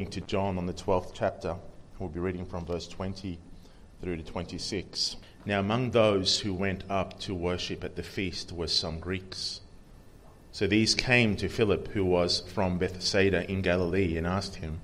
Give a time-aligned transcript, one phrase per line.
[0.00, 1.56] according to John on the 12th chapter.
[1.98, 3.38] We'll be reading from verse 20
[4.00, 5.16] through to 26.
[5.44, 9.60] Now, among those who went up to worship at the feast were some Greeks.
[10.52, 14.80] So these came to Philip, who was from Bethsaida in Galilee, and asked him,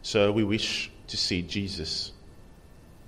[0.00, 2.12] Sir, we wish to see Jesus.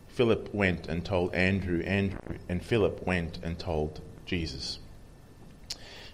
[0.08, 4.80] Philip went and told Andrew, Andrew, and Philip went and told Jesus.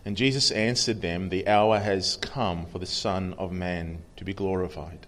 [0.04, 4.32] And Jesus answered them, The hour has come for the Son of Man to be
[4.32, 5.07] glorified.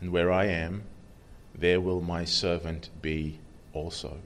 [0.00, 0.84] and where I am,
[1.54, 3.38] there will my servant be
[3.72, 4.18] also.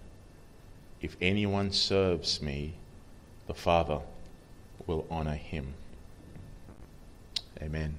[1.01, 2.75] If anyone serves me,
[3.47, 4.01] the Father
[4.87, 5.75] will honor him.
[7.61, 7.99] Amen.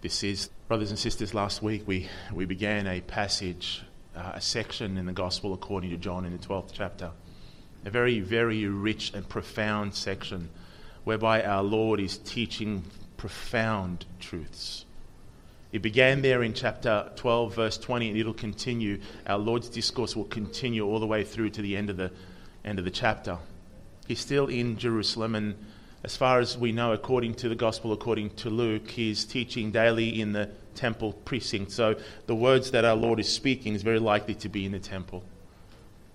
[0.00, 3.82] This is, brothers and sisters, last week we, we began a passage,
[4.16, 7.10] uh, a section in the Gospel according to John in the 12th chapter.
[7.84, 10.50] A very, very rich and profound section
[11.04, 12.84] whereby our Lord is teaching
[13.16, 14.84] profound truths.
[15.72, 19.00] It began there in chapter 12, verse 20, and it'll continue.
[19.26, 22.10] Our Lord's discourse will continue all the way through to the end of the,
[22.62, 23.38] end of the chapter.
[24.06, 25.54] He's still in Jerusalem, and
[26.04, 30.20] as far as we know, according to the Gospel, according to Luke, he's teaching daily
[30.20, 31.72] in the temple precinct.
[31.72, 34.78] So the words that our Lord is speaking is very likely to be in the
[34.78, 35.24] temple.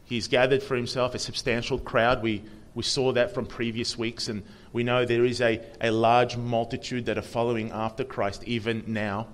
[0.06, 2.22] He's gathered for himself a substantial crowd.
[2.22, 2.44] We,
[2.76, 7.08] we saw that from previous weeks, and we know there is a, a large multitude
[7.08, 9.28] that are following after Christ even now.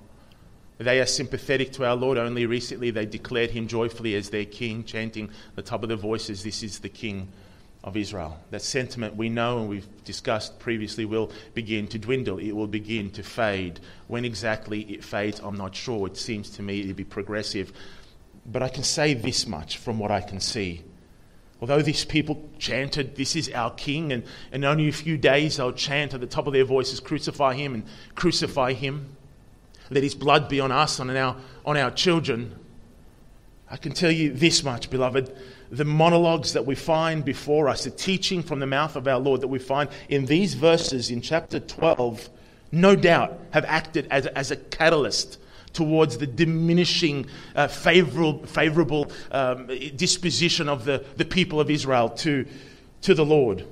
[0.84, 2.18] They are sympathetic to our Lord.
[2.18, 6.44] Only recently they declared him joyfully as their king, chanting the top of their voices,
[6.44, 7.30] This is the King
[7.84, 8.38] of Israel.
[8.52, 12.38] That sentiment we know and we've discussed previously will begin to dwindle.
[12.38, 13.80] It will begin to fade.
[14.08, 16.08] When exactly it fades, I'm not sure.
[16.08, 17.72] It seems to me to be progressive.
[18.46, 20.84] But I can say this much from what I can see.
[21.62, 25.72] Although these people chanted, This is our King, and in only a few days they'll
[25.72, 27.86] chant at the top of their voices, Crucify him and
[28.16, 29.16] crucify him.
[29.90, 31.36] Let his blood be on us and on our,
[31.66, 32.58] on our children.
[33.70, 35.36] I can tell you this much, beloved.
[35.72, 39.42] The monologues that we find before us, the teaching from the mouth of our Lord
[39.42, 42.30] that we find in these verses in chapter 12,
[42.72, 45.40] no doubt have acted as, as a catalyst
[45.74, 52.46] towards the diminishing uh, favorable, favorable um, disposition of the, the people of Israel to,
[53.02, 53.66] to the Lord.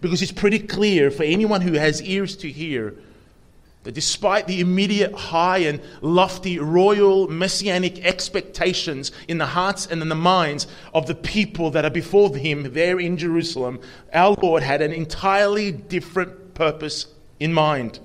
[0.00, 2.96] Because it's pretty clear for anyone who has ears to hear
[3.86, 10.08] that despite the immediate high and lofty royal messianic expectations in the hearts and in
[10.08, 13.78] the minds of the people that are before him there in Jerusalem,
[14.12, 17.06] our Lord had an entirely different purpose
[17.38, 18.00] in mind.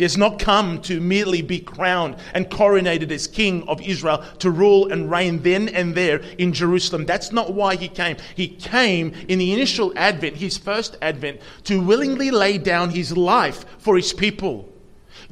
[0.00, 4.50] He has not come to merely be crowned and coronated as King of Israel to
[4.50, 7.04] rule and reign then and there in Jerusalem.
[7.04, 8.16] That's not why he came.
[8.34, 13.66] He came in the initial advent, his first advent, to willingly lay down his life
[13.76, 14.72] for his people.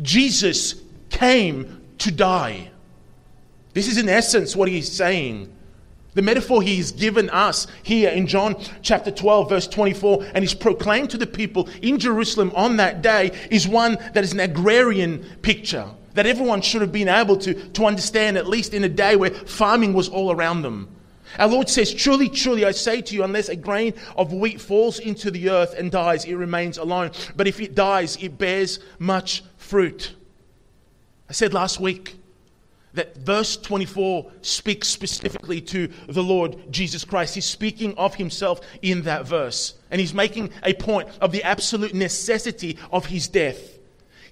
[0.02, 0.74] Jesus
[1.08, 2.70] came to die.
[3.72, 5.50] This is in essence what he's saying.
[6.18, 11.10] The metaphor he's given us here in John chapter 12, verse 24, and he's proclaimed
[11.10, 15.88] to the people in Jerusalem on that day is one that is an agrarian picture
[16.14, 19.30] that everyone should have been able to, to understand, at least in a day where
[19.30, 20.88] farming was all around them.
[21.38, 24.98] Our Lord says, Truly, truly, I say to you, unless a grain of wheat falls
[24.98, 27.12] into the earth and dies, it remains alone.
[27.36, 30.16] But if it dies, it bears much fruit.
[31.30, 32.17] I said last week,
[32.94, 37.34] that verse 24 speaks specifically to the Lord Jesus Christ.
[37.34, 39.74] He's speaking of himself in that verse.
[39.90, 43.78] And he's making a point of the absolute necessity of his death.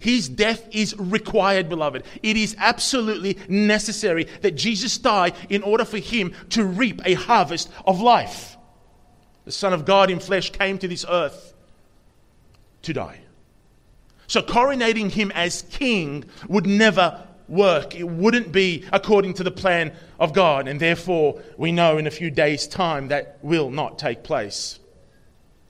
[0.00, 2.05] His death is required, beloved.
[2.23, 7.70] It is absolutely necessary that Jesus die in order for him to reap a harvest
[7.87, 8.56] of life.
[9.44, 11.55] The Son of God in flesh came to this earth
[12.82, 13.20] to die.
[14.26, 17.95] So coronating him as king would never work.
[17.95, 20.69] It wouldn't be according to the plan of God.
[20.69, 24.79] And therefore, we know in a few days' time that will not take place.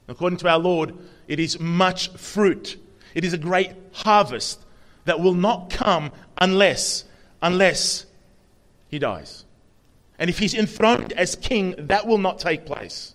[0.09, 0.97] According to our Lord,
[1.29, 2.77] it is much fruit.
[3.15, 4.61] It is a great harvest
[5.05, 7.05] that will not come unless,
[7.43, 8.07] unless
[8.89, 9.45] he dies.
[10.19, 13.15] And if he's enthroned as king, that will not take place.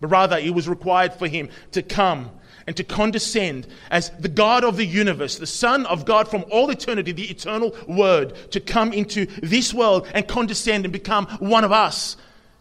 [0.00, 2.30] But rather, it was required for him to come
[2.66, 6.70] and to condescend as the God of the universe, the Son of God from all
[6.70, 11.72] eternity, the eternal Word, to come into this world and condescend and become one of
[11.72, 12.16] us.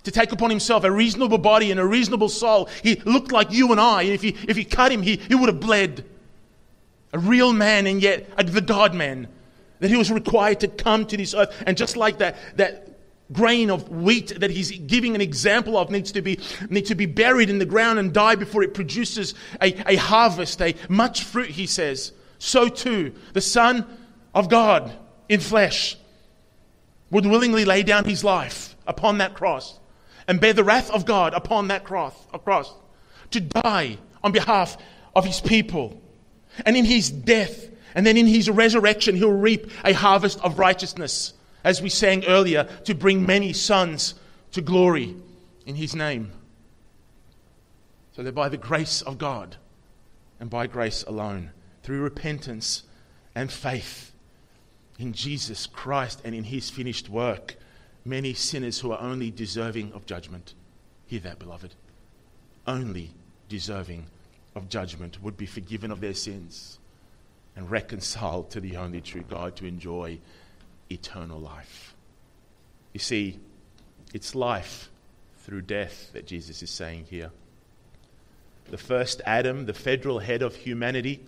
[0.06, 2.70] To take upon himself a reasonable body and a reasonable soul.
[2.82, 4.04] He looked like you and I.
[4.04, 6.04] If you, if you cut him, he, he would have bled.
[7.14, 9.28] A real man and yet the God man.
[9.80, 11.56] That he was required to come to this earth.
[11.68, 12.91] And just like that, that
[13.34, 16.40] grain of wheat that he's giving an example of needs to be,
[16.70, 20.62] needs to be buried in the ground and die before it produces a, a harvest,
[20.62, 22.14] a much fruit, he says.
[22.40, 23.86] So too, the Son
[24.34, 24.92] of God
[25.30, 25.98] in flesh
[27.10, 29.80] would willingly lay down his life upon that cross
[30.28, 32.74] and bear the wrath of God upon that cross, cross
[33.32, 34.78] to die on behalf
[35.16, 36.02] of his people.
[36.66, 41.34] And in his death and then in his resurrection, he'll reap a harvest of righteousness
[41.64, 44.16] as we sang earlier, to bring many sons
[44.52, 45.16] to glory
[45.66, 46.32] in his name.
[48.14, 49.56] So that by the grace of God
[50.40, 51.52] and by grace alone,
[51.84, 52.84] through repentance
[53.36, 54.12] and faith
[55.00, 57.56] in Jesus Christ and in his finished work,
[58.06, 60.54] many sinners who are only deserving of judgment,
[61.06, 61.74] hear that, beloved,
[62.68, 63.12] only
[63.50, 64.06] deserving
[64.56, 66.80] of judgment would be forgiven of their sins
[67.56, 70.20] and reconciled to the only true God to enjoy
[70.92, 71.96] eternal life.
[72.94, 73.40] You see,
[74.14, 74.90] it's life
[75.40, 77.32] through death that Jesus is saying here.
[78.70, 81.26] The first Adam, the federal head of humanity,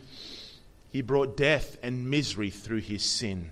[0.89, 3.49] he brought death and misery through his sin.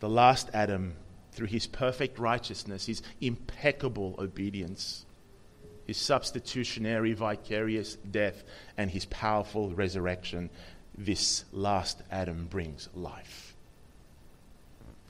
[0.00, 0.94] The last Adam,
[1.32, 5.04] through his perfect righteousness, his impeccable obedience,
[5.86, 8.42] his substitutionary vicarious death,
[8.76, 10.50] and his powerful resurrection,
[10.96, 13.41] this last Adam brings life.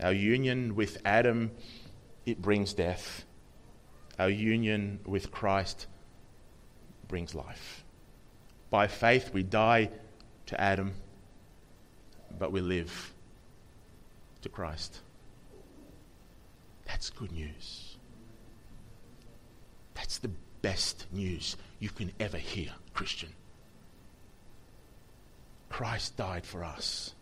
[0.03, 1.53] Our union with Adam,
[2.27, 3.25] it brings death.
[4.19, 5.87] Our union with Christ
[7.09, 7.85] brings life.
[8.71, 9.91] By faith, we die
[10.47, 10.95] to Adam,
[12.39, 13.13] but we live
[14.43, 15.01] to Christ.
[16.87, 17.97] That's good news.
[19.95, 20.31] That's the
[20.63, 23.31] best news you can ever hear, Christian.
[25.69, 27.15] Christ died for us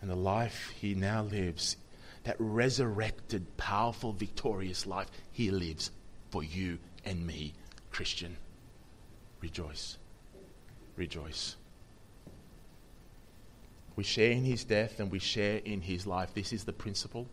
[0.00, 1.76] and the life he now lives,
[2.24, 5.90] that resurrected, powerful, victorious life, he lives
[6.30, 7.54] for you and me,
[7.90, 8.36] Christian.
[9.40, 9.98] Rejoice.
[10.96, 11.56] Rejoice.
[13.96, 16.34] We share in his death and we share in his life.
[16.34, 17.26] This is the principle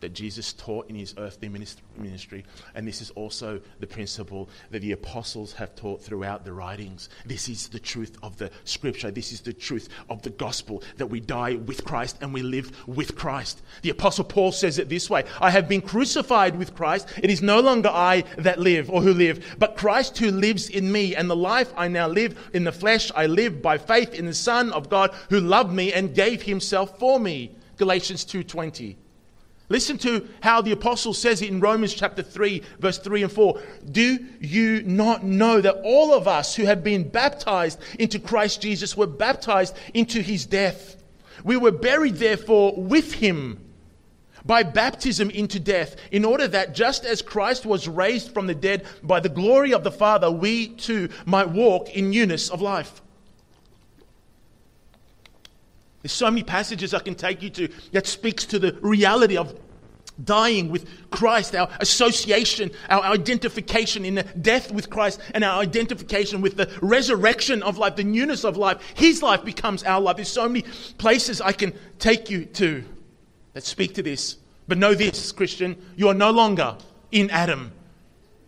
[0.00, 2.44] that Jesus taught in his earthly ministry.
[2.74, 7.08] And this is also the principle that the apostles have taught throughout the writings.
[7.24, 9.10] This is the truth of the scripture.
[9.10, 12.86] This is the truth of the gospel that we die with Christ and we live
[12.86, 13.62] with Christ.
[13.82, 17.08] The apostle Paul says it this way I have been crucified with Christ.
[17.22, 20.90] It is no longer I that live or who live, but Christ who lives in
[20.92, 21.14] me.
[21.14, 24.34] And the life I now live in the flesh, I live by faith in the
[24.34, 27.52] Son of God who loved me and gave himself for me.
[27.76, 28.96] Galatians 2:20.
[29.68, 33.60] Listen to how the apostle says it in Romans chapter 3, verse 3 and 4.
[33.90, 38.96] Do you not know that all of us who have been baptized into Christ Jesus
[38.96, 41.02] were baptized into his death?
[41.42, 43.58] We were buried, therefore, with him
[44.44, 48.86] by baptism into death, in order that just as Christ was raised from the dead
[49.02, 53.02] by the glory of the Father, we too might walk in newness of life.
[56.06, 59.58] There's so many passages I can take you to that speaks to the reality of
[60.22, 66.42] dying with Christ, our association, our identification in the death with Christ, and our identification
[66.42, 68.80] with the resurrection of life, the newness of life.
[68.94, 70.14] His life becomes our life.
[70.14, 70.62] There's so many
[70.96, 72.84] places I can take you to
[73.54, 74.36] that speak to this.
[74.68, 76.76] But know this, Christian, you are no longer
[77.10, 77.72] in Adam.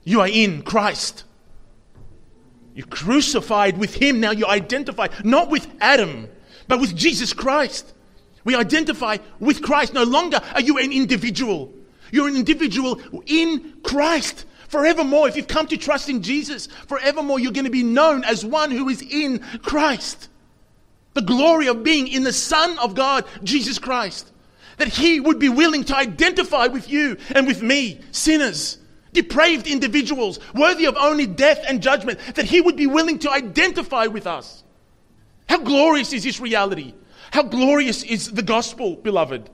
[0.04, 1.24] You are in Christ.
[2.76, 4.20] You're crucified with Him.
[4.20, 6.28] Now you're identified not with Adam
[6.68, 7.94] but with Jesus Christ.
[8.44, 9.94] We identify with Christ.
[9.94, 11.72] No longer are you an individual.
[12.12, 14.44] You're an individual in Christ.
[14.68, 18.44] Forevermore, if you've come to trust in Jesus, forevermore you're going to be known as
[18.44, 20.28] one who is in Christ.
[21.14, 24.30] The glory of being in the Son of God, Jesus Christ.
[24.76, 28.78] That He would be willing to identify with you and with me, sinners,
[29.12, 32.18] depraved individuals, worthy of only death and judgment.
[32.34, 34.62] That He would be willing to identify with us
[35.48, 36.94] How glorious is this reality?
[37.30, 39.50] How glorious is the gospel, beloved?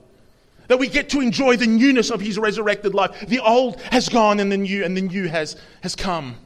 [0.67, 3.27] That we get to enjoy the newness of his resurrected life.
[3.27, 6.37] The old has gone and the new, and the new has, has come.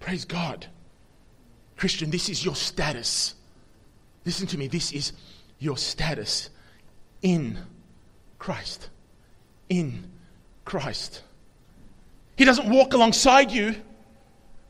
[0.00, 0.66] Praise God.
[1.76, 3.34] Christian, this is your status.
[4.24, 5.12] Listen to me, this is
[5.58, 6.50] your status
[7.22, 7.58] in
[8.38, 8.90] Christ.
[9.68, 10.10] In
[10.64, 11.22] Christ.
[12.36, 13.74] He doesn't walk alongside you,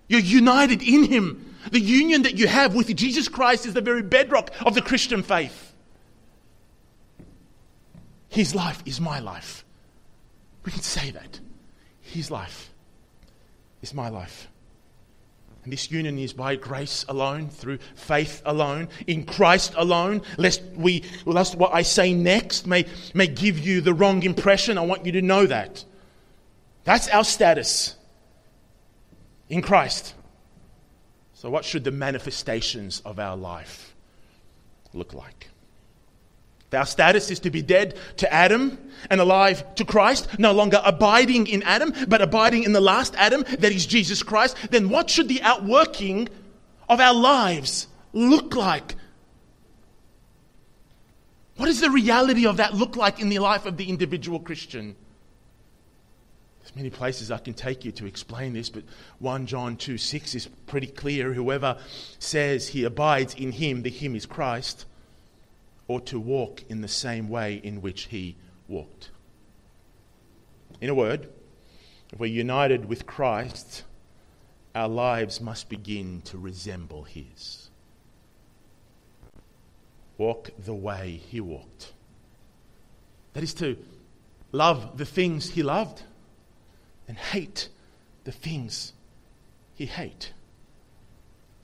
[0.08, 1.54] you're united in Him.
[1.70, 5.22] The union that you have with Jesus Christ is the very bedrock of the Christian
[5.22, 5.74] faith.
[8.28, 9.64] His life is my life.
[10.64, 11.40] We can say that.
[12.00, 12.72] His life
[13.82, 14.48] is my life.
[15.64, 20.22] And this union is by grace alone, through faith alone, in Christ alone.
[20.38, 24.78] Lest we, lest what I say next may, may give you the wrong impression.
[24.78, 25.84] I want you to know that.
[26.84, 27.97] That's our status
[29.48, 30.14] in Christ.
[31.34, 33.94] So, what should the manifestations of our life
[34.92, 35.48] look like?
[36.72, 38.76] Our status is to be dead to Adam
[39.08, 43.42] and alive to Christ, no longer abiding in Adam, but abiding in the last Adam,
[43.58, 44.56] that is Jesus Christ.
[44.70, 46.28] Then, what should the outworking
[46.88, 48.96] of our lives look like?
[51.56, 54.94] What does the reality of that look like in the life of the individual Christian?
[56.68, 58.82] There's many places I can take you to explain this, but
[59.20, 61.32] 1 John 2 6 is pretty clear.
[61.32, 61.78] Whoever
[62.18, 64.84] says he abides in him, the him is Christ,
[65.86, 68.36] ought to walk in the same way in which he
[68.68, 69.08] walked.
[70.82, 71.30] In a word,
[72.12, 73.84] if we're united with Christ,
[74.74, 77.70] our lives must begin to resemble his.
[80.18, 81.94] Walk the way he walked.
[83.32, 83.78] That is to
[84.52, 86.02] love the things he loved
[87.08, 87.68] and hate
[88.24, 88.92] the things
[89.74, 90.32] he hate.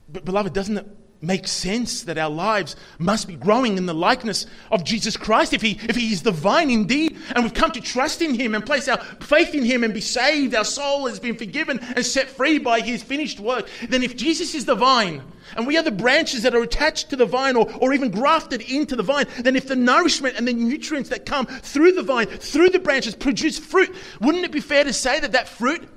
[0.08, 0.86] But, beloved, doesn't it
[1.26, 5.62] make sense that our lives must be growing in the likeness of Jesus Christ if
[5.62, 8.64] he, if he is the vine indeed and we've come to trust in him and
[8.64, 12.28] place our faith in him and be saved, our soul has been forgiven and set
[12.28, 15.22] free by his finished work, then if Jesus is the vine
[15.56, 18.62] and we are the branches that are attached to the vine or, or even grafted
[18.62, 22.26] into the vine, then if the nourishment and the nutrients that come through the vine,
[22.26, 25.88] through the branches produce fruit, wouldn't it be fair to say that that fruit,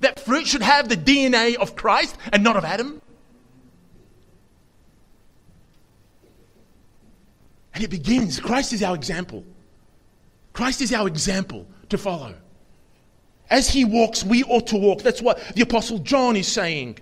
[0.00, 3.00] that fruit should have the DNA of Christ and not of Adam?
[7.74, 8.40] And it begins.
[8.40, 9.44] Christ is our example.
[10.52, 12.34] Christ is our example to follow.
[13.50, 15.02] As he walks, we ought to walk.
[15.02, 16.98] That's what the Apostle John is saying.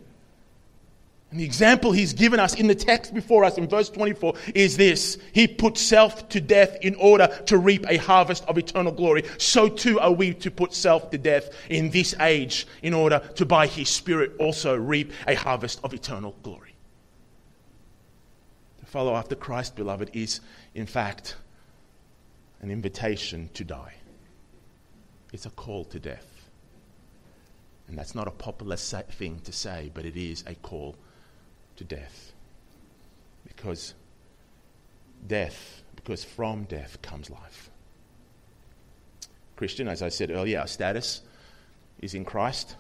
[1.32, 4.76] And the example he's given us in the text before us in verse 24 is
[4.76, 9.24] this He put self to death in order to reap a harvest of eternal glory.
[9.38, 13.46] So too are we to put self to death in this age in order to,
[13.46, 16.74] by his Spirit, also reap a harvest of eternal glory.
[18.80, 20.40] To follow after Christ, beloved, is
[20.74, 21.36] in fact,
[22.60, 23.94] an invitation to die.
[25.32, 26.48] It's a call to death.
[27.88, 30.96] And that's not a popular thing to say, but it is a call
[31.76, 32.32] to death.
[33.46, 33.94] Because
[35.26, 37.70] death, because from death comes life.
[39.56, 41.22] Christian, as I said earlier, our status
[42.00, 42.76] is in Christ.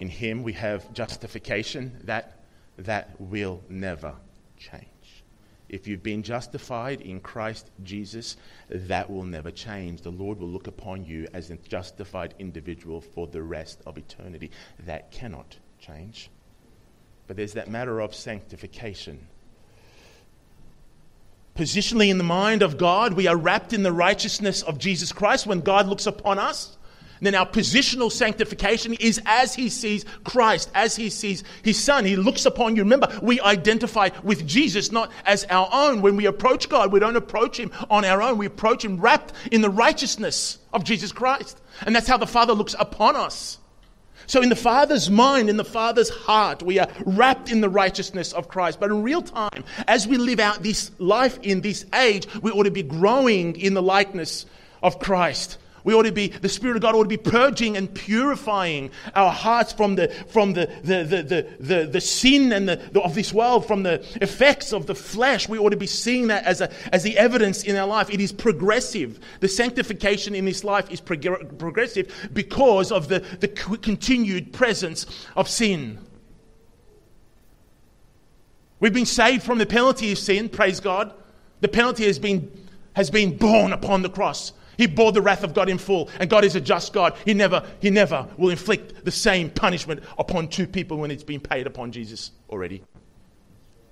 [0.00, 2.40] In Him we have justification that,
[2.78, 4.14] that will never
[4.58, 4.86] change.
[5.68, 8.36] If you've been justified in Christ Jesus,
[8.70, 10.00] that will never change.
[10.00, 14.50] The Lord will look upon you as a justified individual for the rest of eternity.
[14.86, 16.30] That cannot change.
[17.26, 19.26] But there's that matter of sanctification.
[21.54, 25.46] Positionally, in the mind of God, we are wrapped in the righteousness of Jesus Christ
[25.46, 26.77] when God looks upon us.
[27.20, 32.04] Then our positional sanctification is as he sees Christ, as he sees his son.
[32.04, 32.82] He looks upon you.
[32.82, 36.02] Remember, we identify with Jesus not as our own.
[36.02, 38.38] When we approach God, we don't approach him on our own.
[38.38, 41.60] We approach him wrapped in the righteousness of Jesus Christ.
[41.86, 43.58] And that's how the Father looks upon us.
[44.26, 48.34] So, in the Father's mind, in the Father's heart, we are wrapped in the righteousness
[48.34, 48.78] of Christ.
[48.78, 52.64] But in real time, as we live out this life in this age, we ought
[52.64, 54.44] to be growing in the likeness
[54.82, 55.56] of Christ.
[55.84, 59.32] We ought to be, the Spirit of God ought to be purging and purifying our
[59.32, 63.14] hearts from the, from the, the, the, the, the, the sin and the, the, of
[63.14, 65.48] this world, from the effects of the flesh.
[65.48, 68.10] We ought to be seeing that as, a, as the evidence in our life.
[68.10, 69.20] It is progressive.
[69.40, 75.06] The sanctification in this life is prog- progressive because of the, the continued presence
[75.36, 75.98] of sin.
[78.80, 81.12] We've been saved from the penalty of sin, praise God.
[81.60, 82.50] The penalty has been,
[82.94, 84.52] has been borne upon the cross.
[84.78, 87.16] He bore the wrath of God in full, and God is a just God.
[87.24, 91.40] He never, he never will inflict the same punishment upon two people when it's been
[91.40, 92.82] paid upon Jesus already.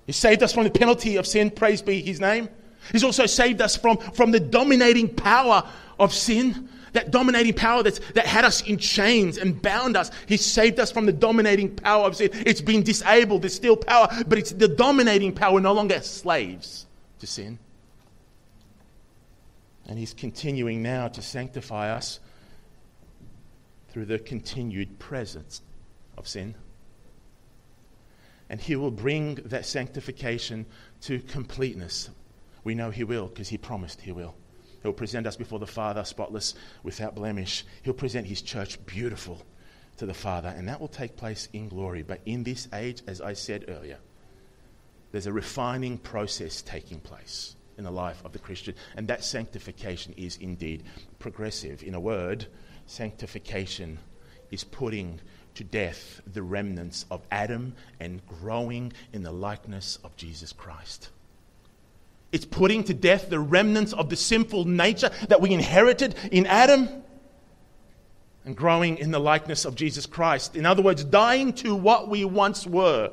[0.07, 2.49] He saved us from the penalty of sin, praise be his name.
[2.93, 7.99] He's also saved us from, from the dominating power of sin, that dominating power that's,
[8.15, 10.13] that had us in chains and bound us.
[10.27, 12.31] He saved us from the dominating power of sin.
[12.33, 15.61] It's been disabled, there's still power, but it's the dominating power.
[15.61, 16.87] No longer slaves
[17.19, 17.59] to sin.
[19.89, 22.21] And He's continuing now to sanctify us
[23.89, 25.63] through the continued presence
[26.19, 26.55] of sin.
[28.49, 30.67] And He will bring that sanctification
[31.03, 32.11] to completeness.
[32.65, 34.35] We know He will because He promised He will.
[34.83, 37.65] He'll present us before the Father spotless, without blemish.
[37.83, 39.43] He'll present His church beautiful
[39.97, 42.03] to the Father, and that will take place in glory.
[42.03, 43.99] But in this age, as I said earlier,
[45.11, 50.15] there's a refining process taking place in the life of the Christian, and that sanctification
[50.17, 50.83] is indeed
[51.19, 51.83] progressive.
[51.83, 52.47] In a word,
[52.87, 53.99] sanctification
[54.51, 55.21] is putting
[55.55, 61.11] to death the remnants of Adam and growing in the likeness of Jesus Christ.
[62.33, 66.89] It's putting to death the remnants of the sinful nature that we inherited in Adam
[68.45, 70.55] and growing in the likeness of Jesus Christ.
[70.57, 73.11] In other words, dying to what we once were.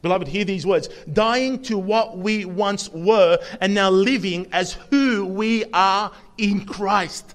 [0.00, 5.26] Beloved, hear these words dying to what we once were and now living as who
[5.26, 7.34] we are in Christ.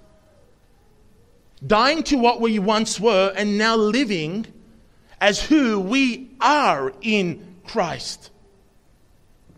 [1.65, 4.48] Dying to what we once were and now living
[5.20, 8.32] as who we are in Christ.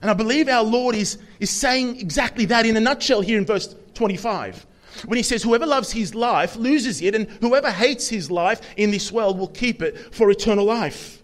[0.02, 3.46] And I believe our Lord is, is saying exactly that in a nutshell here in
[3.46, 4.66] verse 25.
[5.06, 8.92] When he says, Whoever loves his life loses it, and whoever hates his life in
[8.92, 11.22] this world will keep it for eternal life.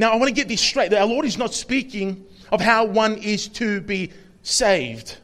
[0.00, 0.94] Now, I want to get this straight.
[0.94, 5.18] Our Lord is not speaking of how one is to be saved.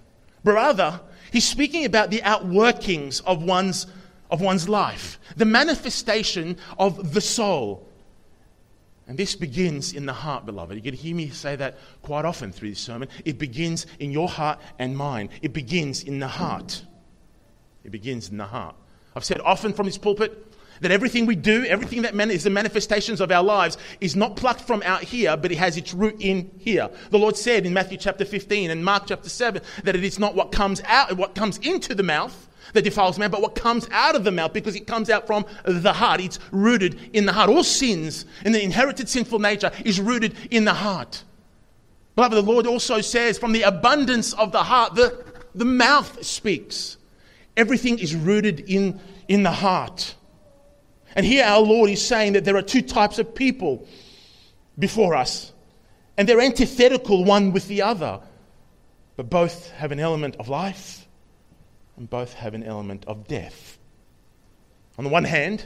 [0.45, 1.01] But rather,
[1.33, 3.87] he's speaking about the outworkings of one's,
[4.31, 7.89] of one's life, the manifestation of the soul.
[9.09, 10.77] And this begins in the heart, beloved.
[10.77, 13.09] You can hear me say that quite often through this sermon.
[13.25, 15.31] It begins in your heart and mine.
[15.41, 16.85] It begins in the heart.
[17.83, 18.77] It begins in the heart.
[19.15, 23.21] I've said often from this pulpit that everything we do, everything that is the manifestations
[23.21, 26.51] of our lives, is not plucked from out here, but it has its root in
[26.59, 26.89] here.
[27.11, 30.35] The Lord said in Matthew chapter 15 and Mark chapter 7 that it is not
[30.35, 34.15] what comes out, what comes into the mouth that defiles man, but what comes out
[34.15, 36.21] of the mouth because it comes out from the heart.
[36.21, 37.49] It's rooted in the heart.
[37.49, 41.23] All sins and the inherited sinful nature is rooted in the heart.
[42.15, 45.23] Beloved, the Lord also says, from the abundance of the heart, the,
[45.55, 46.97] the mouth speaks.
[47.57, 50.15] Everything is rooted in, in the heart.
[51.17, 53.89] And here our Lord is saying that there are two types of people
[54.79, 55.53] before us,
[56.19, 58.21] and they're antithetical one with the other,
[59.17, 61.09] but both have an element of life
[61.97, 63.79] and both have an element of death.
[64.99, 65.65] On the one hand,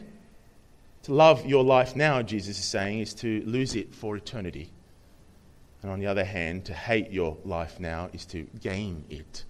[1.02, 4.70] to love your life now, Jesus is saying, is to lose it for eternity.
[5.82, 9.44] And on the other hand, to hate your life now is to gain it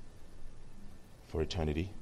[1.28, 1.92] for eternity.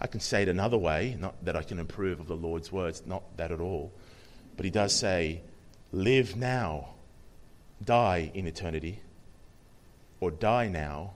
[0.00, 3.02] I can say it another way, not that I can improve of the Lord's words,
[3.06, 3.92] not that at all.
[4.56, 5.42] But he does say,
[5.92, 6.94] live now,
[7.84, 9.00] die in eternity,
[10.20, 11.12] or die now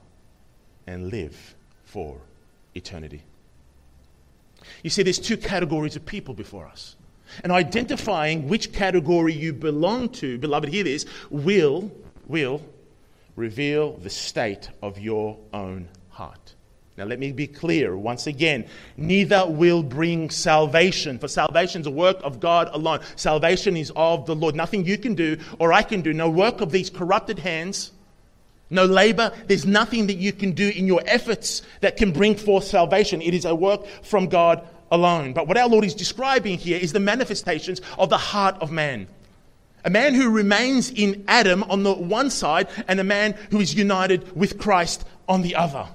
[0.85, 2.17] and live for
[2.75, 3.23] eternity.
[4.83, 6.95] You see, there's two categories of people before us.
[7.43, 11.91] And identifying which category you belong to, beloved, hear this, will,
[12.27, 12.61] will
[13.35, 16.53] reveal the state of your own heart.
[16.97, 18.65] Now, let me be clear once again.
[18.95, 23.01] Neither will bring salvation, for salvation is a work of God alone.
[23.17, 24.55] Salvation is of the Lord.
[24.55, 27.91] Nothing you can do or I can do, no work of these corrupted hands
[28.69, 29.31] no labor.
[29.47, 33.21] There's nothing that you can do in your efforts that can bring forth salvation.
[33.21, 35.33] It is a work from God alone.
[35.33, 39.07] But what our Lord is describing here is the manifestations of the heart of man.
[39.83, 43.75] A man who remains in Adam on the one side, and a man who is
[43.75, 45.87] united with Christ on the other.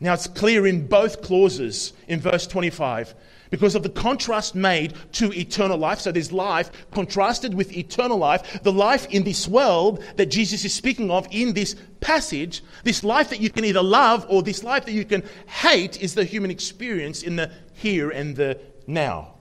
[0.00, 3.14] Now it's clear in both clauses in verse 25
[3.50, 6.00] because of the contrast made to eternal life.
[6.00, 8.62] So there's life contrasted with eternal life.
[8.62, 13.30] The life in this world that Jesus is speaking of in this passage, this life
[13.30, 16.50] that you can either love or this life that you can hate, is the human
[16.50, 19.34] experience in the here and the now.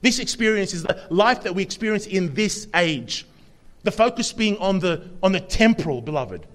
[0.00, 3.26] This experience is the life that we experience in this age.
[3.84, 6.46] The focus being on the, on the temporal, beloved.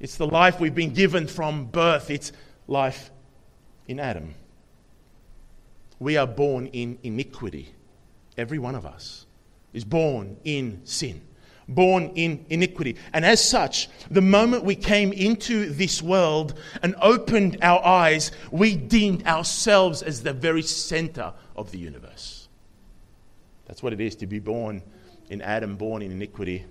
[0.00, 2.10] It's the life we've been given from birth.
[2.10, 2.32] It's
[2.66, 3.10] life
[3.86, 4.34] in Adam.
[5.98, 7.74] We are born in iniquity.
[8.36, 9.26] Every one of us
[9.72, 11.20] is born in sin,
[11.68, 12.96] born in iniquity.
[13.12, 18.76] And as such, the moment we came into this world and opened our eyes, we
[18.76, 22.48] deemed ourselves as the very center of the universe.
[23.66, 24.82] That's what it is to be born
[25.30, 26.66] in Adam, born in iniquity,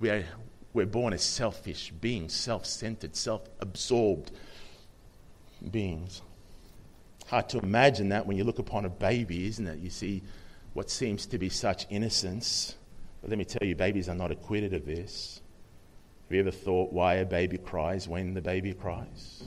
[0.00, 0.24] we're,
[0.72, 4.32] we're born as selfish beings, self centered, self absorbed
[5.70, 6.22] beings.
[7.26, 9.78] Hard to imagine that when you look upon a baby, isn't it?
[9.78, 10.22] You see
[10.72, 12.76] what seems to be such innocence.
[13.20, 15.40] But let me tell you, babies are not acquitted of this.
[16.28, 19.42] Have you ever thought why a baby cries when the baby cries?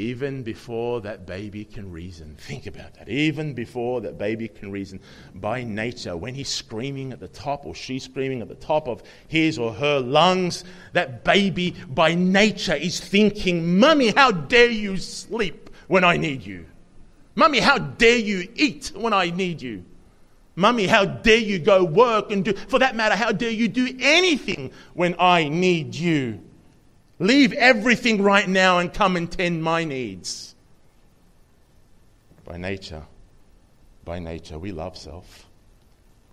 [0.00, 2.34] Even before that baby can reason.
[2.38, 3.08] Think about that.
[3.08, 5.00] Even before that baby can reason,
[5.34, 9.02] by nature, when he's screaming at the top or she's screaming at the top of
[9.28, 15.70] his or her lungs, that baby by nature is thinking, Mummy, how dare you sleep
[15.86, 16.66] when I need you?
[17.34, 19.84] Mummy, how dare you eat when I need you?
[20.56, 23.96] Mummy, how dare you go work and do, for that matter, how dare you do
[24.00, 26.40] anything when I need you?
[27.20, 30.54] Leave everything right now and come and tend my needs.
[32.46, 33.02] By nature,
[34.06, 35.46] by nature, we love self.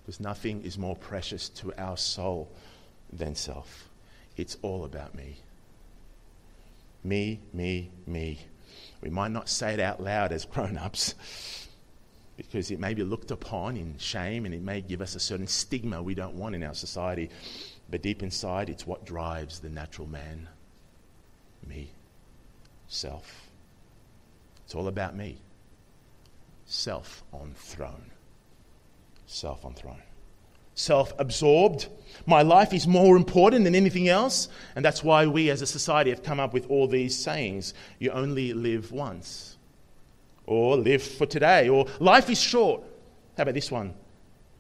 [0.02, 2.50] Because nothing is more precious to our soul
[3.12, 3.90] than self.
[4.38, 5.36] It's all about me.
[7.04, 8.40] Me, me, me.
[9.02, 11.16] We might not say it out loud as grown ups
[12.38, 15.48] because it may be looked upon in shame and it may give us a certain
[15.48, 17.30] stigma we don't want in our society.
[17.90, 20.48] But deep inside, it's what drives the natural man
[21.68, 21.92] me,
[22.88, 23.50] self.
[24.66, 25.38] It's all about me.
[26.66, 28.12] Self on throne.
[29.26, 30.02] Self on throne.
[30.76, 31.88] Self absorbed.
[32.26, 34.50] My life is more important than anything else.
[34.76, 37.74] And that's why we as a society have come up with all these sayings.
[37.98, 39.58] You only live once.
[40.46, 41.70] Or live for today.
[41.70, 42.84] Or life is short.
[43.38, 43.94] How about this one?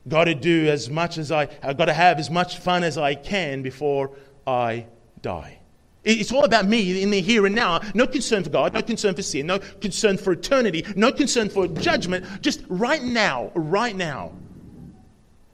[0.08, 2.98] Got to do as much as I, I've got to have as much fun as
[2.98, 4.12] I can before
[4.46, 4.88] I
[5.22, 5.60] die.
[6.04, 7.82] It's all about me in the here and now.
[7.94, 11.68] No concern for God, no concern for sin, no concern for eternity, no concern for
[11.68, 12.42] judgment.
[12.42, 14.32] Just right now, right now.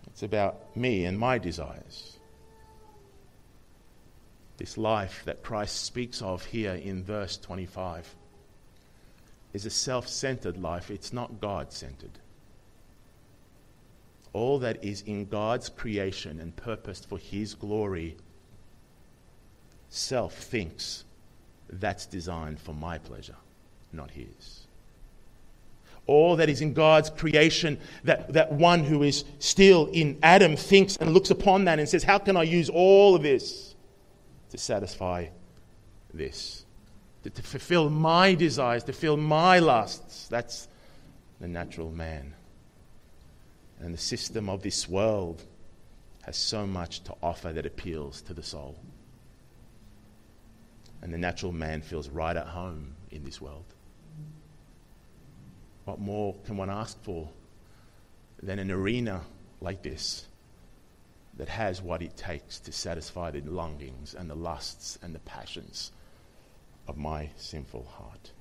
[0.07, 2.19] It's about me and my desires.
[4.57, 8.15] This life that Christ speaks of here in verse 25
[9.53, 12.19] is a self centered life, it's not God centered.
[14.33, 18.17] All that is in God's creation and purposed for His glory
[19.93, 21.05] self thinks
[21.69, 23.35] that's designed for my pleasure,
[23.91, 24.67] not his.
[26.05, 30.97] All that is in God's creation, that, that one who is still in Adam thinks
[30.97, 33.75] and looks upon that and says, How can I use all of this
[34.49, 35.27] to satisfy
[36.13, 36.65] this?
[37.23, 40.27] To, to fulfill my desires, to fill my lusts.
[40.27, 40.67] That's
[41.39, 42.33] the natural man.
[43.79, 45.43] And the system of this world
[46.23, 48.75] has so much to offer that appeals to the soul
[51.03, 53.65] and the natural man feels right at home in this world.
[55.83, 57.29] What more can one ask for
[58.41, 59.21] than an arena
[59.59, 60.25] like this
[61.35, 65.91] that has what it takes to satisfy the longings and the lusts and the passions
[66.87, 68.31] of my sinful heart?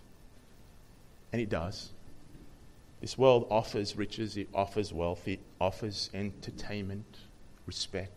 [1.33, 1.91] And it does.
[3.01, 7.19] This world offers riches, it offers wealth, it offers entertainment,
[7.67, 8.13] respect,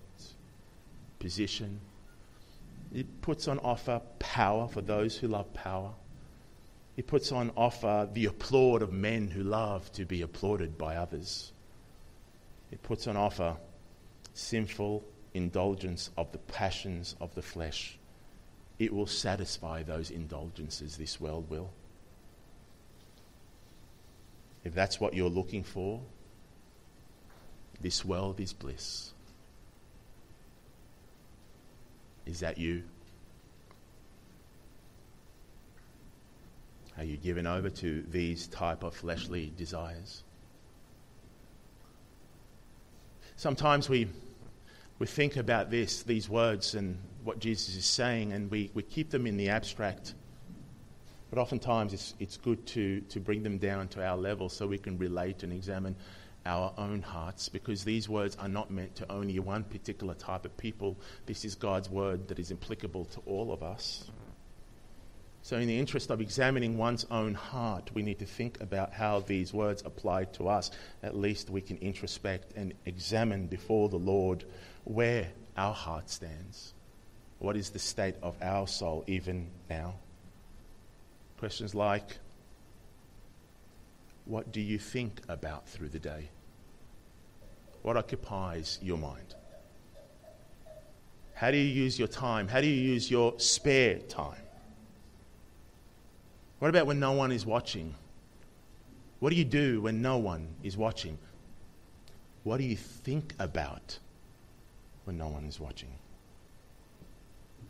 [1.18, 1.80] position,
[2.96, 5.92] it puts on offer power for those who love power.
[6.96, 11.52] It puts on offer the applaud of men who love to be applauded by others.
[12.72, 13.58] It puts on offer
[14.34, 15.04] sinful
[15.34, 17.98] indulgence of the passions of the flesh.
[18.80, 21.72] It will satisfy those indulgences, this world will.
[24.64, 26.02] If that's what you're looking for,
[27.82, 29.12] this world is bliss.
[32.26, 32.84] Is that you?
[36.98, 40.24] Are you given over to these type of fleshly desires?
[43.36, 44.08] Sometimes we,
[44.98, 49.10] we think about this, these words and what Jesus is saying, and we, we keep
[49.10, 50.14] them in the abstract.
[51.30, 54.78] But oftentimes it's, it's good to, to bring them down to our level so we
[54.78, 55.96] can relate and examine
[56.46, 60.56] our own hearts because these words are not meant to only one particular type of
[60.58, 60.98] people.
[61.26, 64.10] This is God's word that is applicable to all of us.
[65.42, 69.20] So, in the interest of examining one's own heart, we need to think about how
[69.20, 70.72] these words apply to us.
[71.04, 74.44] At least we can introspect and examine before the Lord
[74.86, 76.74] where our heart stands.
[77.38, 79.96] What is the state of our soul even now?
[81.38, 82.18] Questions like,
[84.26, 86.30] what do you think about through the day?
[87.84, 89.36] What occupies your mind?
[91.36, 92.48] How do you use your time?
[92.48, 94.42] How do you use your spare time?
[96.60, 97.94] What about when no one is watching?
[99.20, 101.18] What do you do when no one is watching?
[102.44, 104.00] What do you think about
[105.04, 105.90] when no one is watching?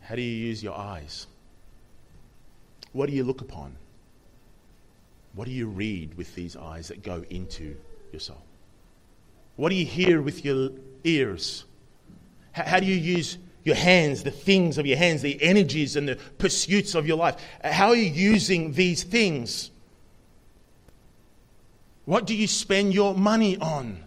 [0.00, 1.26] How do you use your eyes?
[2.92, 3.76] What do you look upon?
[5.36, 7.76] What do you read with these eyes that go into
[8.10, 8.42] your soul?
[9.56, 10.70] What do you hear with your
[11.04, 11.66] ears?
[12.52, 16.08] How, how do you use your hands, the things of your hands, the energies and
[16.08, 17.36] the pursuits of your life?
[17.62, 19.70] How are you using these things?
[22.06, 24.02] What do you spend your money on?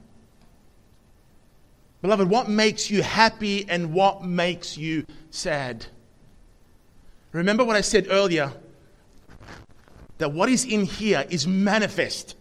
[2.01, 5.85] Beloved, what makes you happy and what makes you sad?
[7.33, 8.51] Remember what I said earlier
[10.19, 12.35] that what is in here is manifest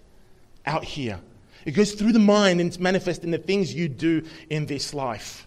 [0.66, 1.20] out here.
[1.64, 4.92] It goes through the mind and it's manifest in the things you do in this
[4.94, 5.46] life.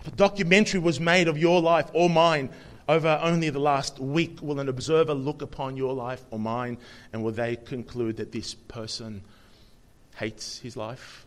[0.00, 2.50] If a documentary was made of your life or mine
[2.88, 6.78] over only the last week, will an observer look upon your life or mine
[7.12, 9.22] and will they conclude that this person
[10.16, 11.26] hates his life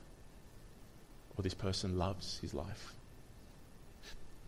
[1.37, 2.93] or this person loves his life?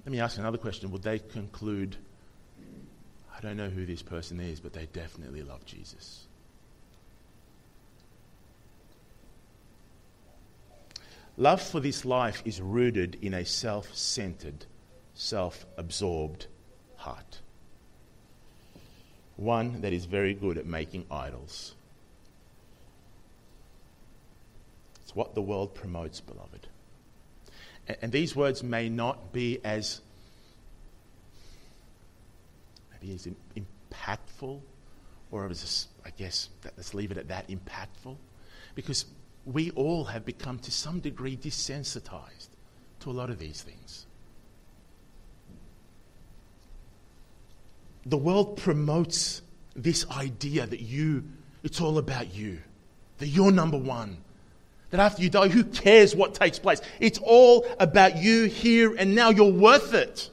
[0.05, 0.91] Let me ask another question.
[0.91, 1.95] Would they conclude,
[3.45, 6.25] I don't know who this person is, but they definitely love Jesus?
[11.37, 14.65] Love for this life is rooted in a self centered,
[15.13, 16.47] self absorbed
[16.95, 17.41] heart.
[19.35, 21.75] One that is very good at making idols.
[25.03, 26.67] It's what the world promotes, beloved.
[27.87, 30.01] And, and these words may not be as
[33.13, 34.61] as impactful,
[35.31, 35.51] or
[36.05, 38.17] I guess let's leave it at that impactful,
[38.73, 39.05] because
[39.45, 42.49] we all have become to some degree desensitized
[43.01, 44.05] to a lot of these things.
[48.05, 49.41] The world promotes
[49.75, 51.23] this idea that you,
[51.63, 52.59] it's all about you,
[53.17, 54.17] that you're number one,
[54.91, 56.81] that after you die, who cares what takes place?
[56.99, 59.29] It's all about you here and now.
[59.29, 60.29] You're worth it.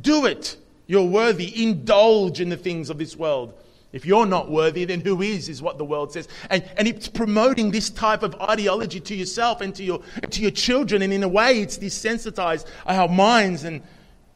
[0.00, 0.56] Do it.
[0.86, 1.62] You're worthy.
[1.62, 3.54] Indulge in the things of this world.
[3.92, 6.28] If you're not worthy, then who is, is what the world says.
[6.50, 10.50] And, and it's promoting this type of ideology to yourself and to your, to your
[10.50, 11.02] children.
[11.02, 13.82] And in a way, it's desensitized our minds and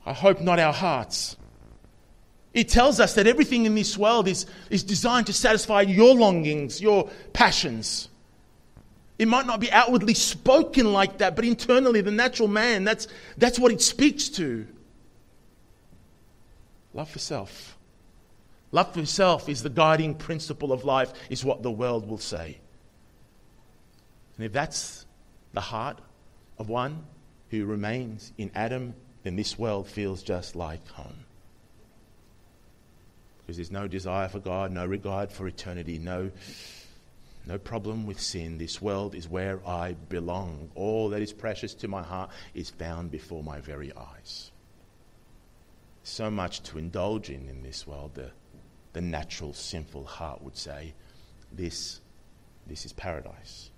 [0.06, 1.36] I hope not our hearts.
[2.54, 6.80] It tells us that everything in this world is, is designed to satisfy your longings,
[6.80, 8.08] your passions.
[9.18, 13.58] It might not be outwardly spoken like that, but internally, the natural man, that's, that's
[13.58, 14.66] what it speaks to.
[16.92, 17.76] Love for self.
[18.72, 22.59] Love for self is the guiding principle of life, is what the world will say.
[24.37, 25.07] And if that's
[25.53, 25.98] the heart
[26.59, 27.05] of one
[27.50, 31.24] who remains in Adam, then this world feels just like home.
[33.40, 36.31] Because there's no desire for God, no regard for eternity, no
[37.46, 38.59] no problem with sin.
[38.59, 40.70] This world is where I belong.
[40.74, 44.49] All that is precious to my heart is found before my very eyes.
[46.02, 48.14] So much to indulge in in this world.
[48.14, 48.30] The,
[48.92, 50.94] the natural, sinful heart would say,
[51.52, 52.00] this,
[52.66, 53.70] this is paradise.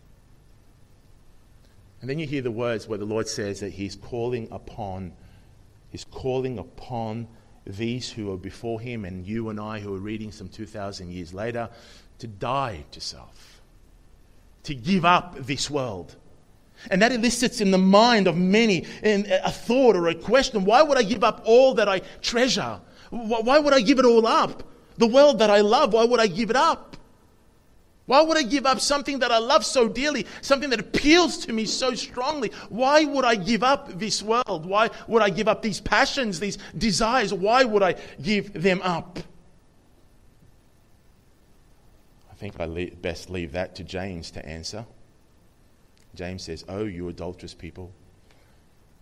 [2.01, 5.13] And then you hear the words where the Lord says that He's calling upon,
[5.91, 7.29] He's calling upon
[7.65, 11.33] these who are before Him and you and I who are reading some 2,000 years
[11.33, 11.69] later
[12.19, 13.53] to die to self
[14.65, 16.17] to give up this world.
[16.91, 20.99] And that elicits in the mind of many a thought or a question why would
[20.99, 22.81] I give up all that I treasure?
[23.11, 24.63] Why would I give it all up?
[24.99, 26.97] The world that I love, why would I give it up?
[28.07, 31.53] Why would I give up something that I love so dearly, something that appeals to
[31.53, 32.51] me so strongly?
[32.69, 34.67] Why would I give up this world?
[34.67, 37.33] Why would I give up these passions, these desires?
[37.33, 39.21] Why would I give them up?
[42.31, 44.85] I think I best leave that to James to answer.
[46.15, 47.93] James says, Oh, you adulterous people,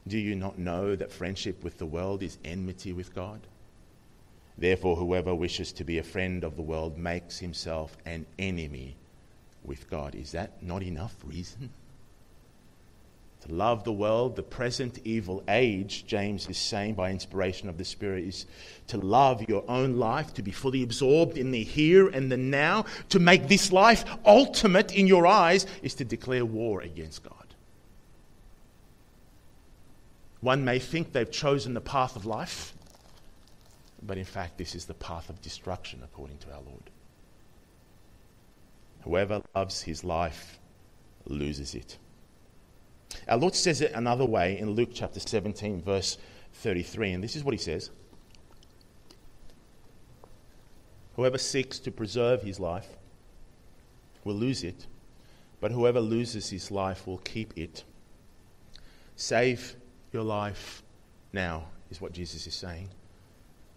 [0.06, 3.40] do you not know that friendship with the world is enmity with God?
[4.56, 8.96] Therefore, whoever wishes to be a friend of the world makes himself an enemy
[9.64, 10.14] with God.
[10.14, 11.70] Is that not enough reason?
[13.46, 17.84] To love the world, the present evil age, James is saying by inspiration of the
[17.84, 18.46] Spirit, is
[18.88, 22.84] to love your own life, to be fully absorbed in the here and the now,
[23.08, 27.34] to make this life ultimate in your eyes, is to declare war against God.
[30.42, 32.74] One may think they've chosen the path of life,
[34.02, 36.90] but in fact, this is the path of destruction, according to our Lord.
[39.02, 40.58] Whoever loves his life
[41.26, 41.96] loses it.
[43.28, 46.18] Our Lord says it another way in Luke chapter 17, verse
[46.54, 47.90] 33, and this is what he says
[51.16, 52.88] Whoever seeks to preserve his life
[54.24, 54.86] will lose it,
[55.60, 57.84] but whoever loses his life will keep it.
[59.16, 59.76] Save
[60.12, 60.82] your life
[61.32, 62.88] now, is what Jesus is saying,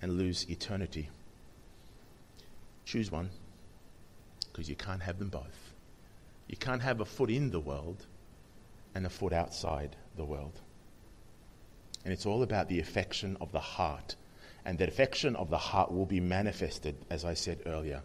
[0.02, 1.10] and lose eternity.
[2.86, 3.30] Choose one,
[4.52, 5.74] because you can't have them both.
[6.48, 8.06] You can't have a foot in the world
[8.96, 10.60] and a foot outside the world.
[12.04, 14.16] And it's all about the affection of the heart.
[14.66, 18.02] And that affection of the heart will be manifested, as I said earlier,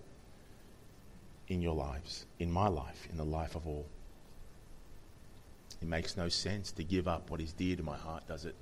[1.49, 3.87] in your lives, in my life, in the life of all.
[5.81, 8.57] It makes no sense to give up what is dear to my heart, does it?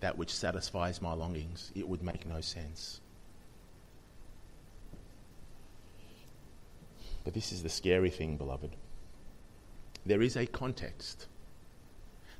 [0.00, 3.00] That which satisfies my longings, it would make no sense.
[7.24, 8.76] But this is the scary thing, beloved.
[10.06, 11.26] There is a context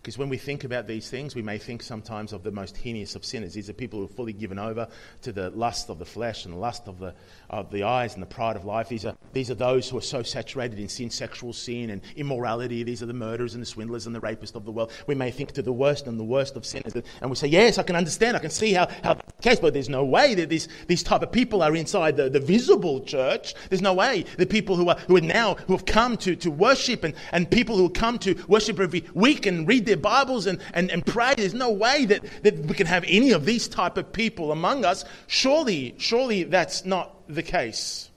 [0.04, 3.14] because when we think about these things, we may think sometimes of the most heinous
[3.14, 3.54] of sinners.
[3.54, 4.86] These are people who are fully given over
[5.22, 7.14] to the lust of the flesh and the lust of the,
[7.48, 8.90] of the eyes and the pride of life.
[8.90, 12.82] These are, these are those who are so saturated in sin, sexual sin, and immorality.
[12.82, 14.92] These are the murderers and the swindlers and the rapists of the world.
[15.06, 16.92] We may think to the worst and the worst of sinners.
[17.22, 18.36] And we say, yes, I can understand.
[18.36, 21.32] I can see how, how case, but there's no way that these, these type of
[21.32, 23.54] people are inside the, the visible church.
[23.70, 26.50] There's no way the people who are, who are now, who have come to, to
[26.50, 30.46] worship and, and people who come to worship every week and read their their Bibles
[30.46, 31.34] and, and, and pray.
[31.36, 34.84] There's no way that, that we can have any of these type of people among
[34.84, 35.04] us.
[35.26, 38.10] Surely, surely that's not the case.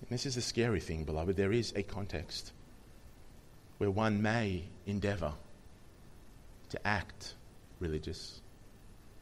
[0.00, 1.36] And this is the scary thing, beloved.
[1.36, 2.52] There is a context
[3.78, 5.32] where one may endeavor
[6.70, 7.34] to act
[7.80, 8.40] religious,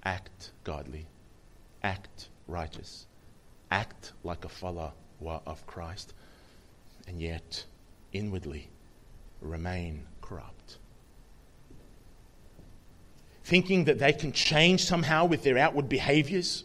[0.05, 1.07] act godly,
[1.83, 3.07] act righteous,
[3.71, 4.93] act like a follower
[5.47, 6.15] of Christ,
[7.07, 7.65] and yet
[8.13, 8.69] inwardly
[9.41, 10.79] remain corrupt.
[13.45, 16.65] Thinking that they can change somehow with their outward behaviors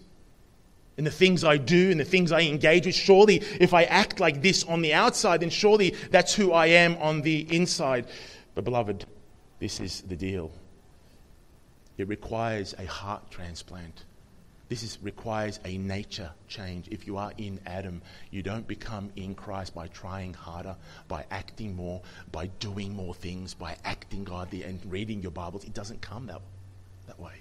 [0.98, 2.96] and the things I do and the things I engage with.
[2.96, 6.98] Surely, if I act like this on the outside, then surely that's who I am
[6.98, 8.06] on the inside.
[8.54, 9.06] But, beloved,
[9.60, 10.52] this is the deal.
[11.98, 14.06] It requires a heart transplant.
[14.70, 16.88] This is, requires a nature change.
[16.90, 18.02] If you are in Adam,
[18.32, 20.76] you don't become in Christ by trying harder,
[21.08, 22.02] by acting more,
[22.32, 25.64] by doing more things, by acting godly and reading your Bibles.
[25.66, 26.42] It doesn't come that,
[27.06, 27.34] that way.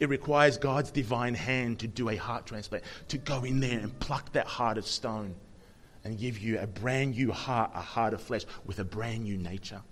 [0.00, 3.96] It requires God's divine hand to do a heart transplant, to go in there and
[4.00, 5.34] pluck that heart of stone
[6.02, 9.36] and give you a brand new heart, a heart of flesh with a brand new
[9.36, 9.82] nature.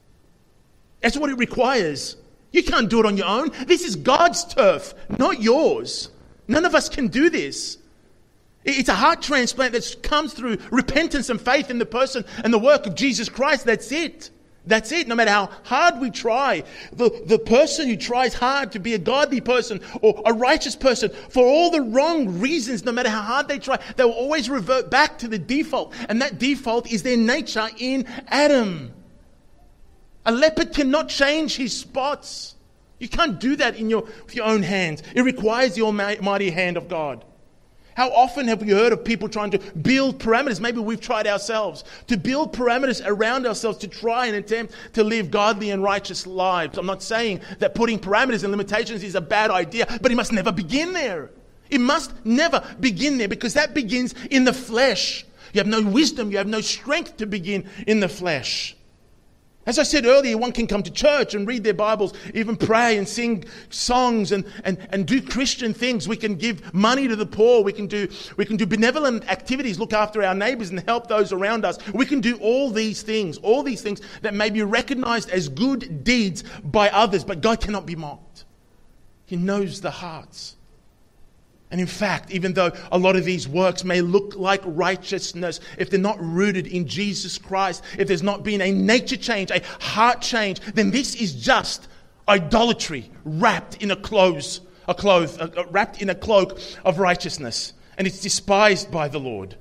[1.01, 2.17] That's what it requires.
[2.53, 3.51] You can't do it on your own.
[3.67, 6.11] This is God's turf, not yours.
[6.49, 7.79] None of us can do this.
[8.65, 12.59] It's a heart transplant that comes through repentance and faith in the person and the
[12.59, 13.65] work of Jesus Christ.
[13.65, 14.31] That's it.
[14.67, 15.09] That's it.
[15.09, 16.63] No matter how hard we try,
[16.93, 21.11] the, the person who tries hard to be a godly person or a righteous person
[21.31, 24.91] for all the wrong reasons, no matter how hard they try, they will always revert
[24.91, 25.93] back to the default.
[26.09, 28.93] And that default is their nature in Adam.
[30.25, 32.55] A leopard cannot change his spots.
[32.99, 35.03] You can't do that in your, with your own hands.
[35.15, 37.25] It requires the almighty hand of God.
[37.95, 40.61] How often have we heard of people trying to build parameters?
[40.61, 45.31] Maybe we've tried ourselves to build parameters around ourselves to try and attempt to live
[45.31, 46.79] godly and righteous lives.
[46.79, 50.33] I'm not saying that putting parameters and limitations is a bad idea, but it must
[50.33, 51.31] never begin there.
[51.69, 55.27] It must never begin there because that begins in the flesh.
[55.53, 58.75] You have no wisdom, you have no strength to begin in the flesh.
[59.65, 62.99] As I said earlier, one can come to church and read their Bibles, even pray
[62.99, 66.09] and sing songs and, and, and do Christian things.
[66.09, 67.63] We can give money to the poor.
[67.63, 71.33] We can, do, we can do benevolent activities, look after our neighbors and help those
[71.33, 71.79] around us.
[71.93, 76.03] We can do all these things, all these things that may be recognized as good
[76.03, 78.45] deeds by others, but God cannot be mocked.
[79.27, 80.57] He knows the hearts.
[81.73, 85.89] And in fact, even though a lot of these works may look like righteousness, if
[85.89, 90.21] they're not rooted in Jesus Christ, if there's not been a nature change, a heart
[90.21, 91.89] change, then this is just
[92.29, 97.73] idolatry wrapped in a clothes, a cloth, uh, uh, wrapped in a cloak of righteousness,
[97.97, 99.57] and it's despised by the Lord.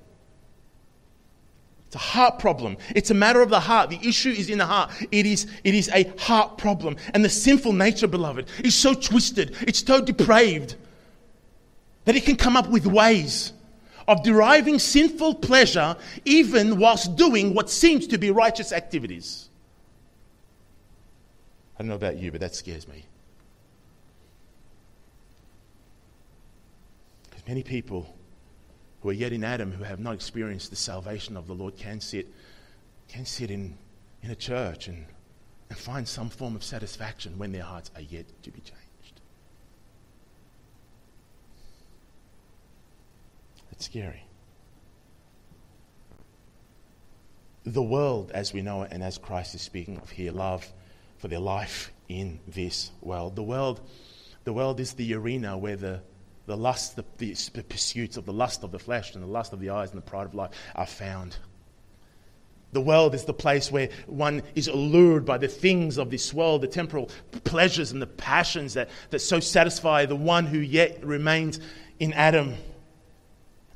[1.88, 2.76] It's a heart problem.
[2.94, 3.90] It's a matter of the heart.
[3.90, 4.92] The issue is in the heart.
[5.12, 6.98] It is, it is a heart problem.
[7.14, 9.56] And the sinful nature, beloved, is so twisted.
[9.62, 10.76] It's so depraved
[12.06, 13.54] that it can come up with ways
[14.08, 15.96] of deriving sinful pleasure
[16.26, 19.50] even whilst doing what seems to be righteous activities.
[21.76, 23.06] I don't know about you, but that scares me.
[27.30, 28.14] Because many people
[29.02, 32.00] who are yet in Adam, who have not experienced the salvation of the Lord, can
[32.00, 32.28] sit,
[33.08, 33.76] can sit in,
[34.22, 35.06] in a church and,
[35.70, 39.22] and find some form of satisfaction when their hearts are yet to be changed.
[43.71, 44.26] It's scary.
[47.66, 50.68] the world as we know it and as Christ is speaking of here, love
[51.18, 53.36] for their life in this world.
[53.36, 53.80] The world,
[54.44, 56.02] the world is the arena where the,
[56.48, 59.60] the lust, the, the pursuits of the lust of the flesh and the lust of
[59.60, 61.38] the eyes and the pride of life are found.
[62.74, 66.62] The world is the place where one is allured by the things of this world,
[66.62, 67.10] the temporal
[67.44, 71.60] pleasures and the passions that, that so satisfy the one who yet remains
[72.00, 72.56] in Adam.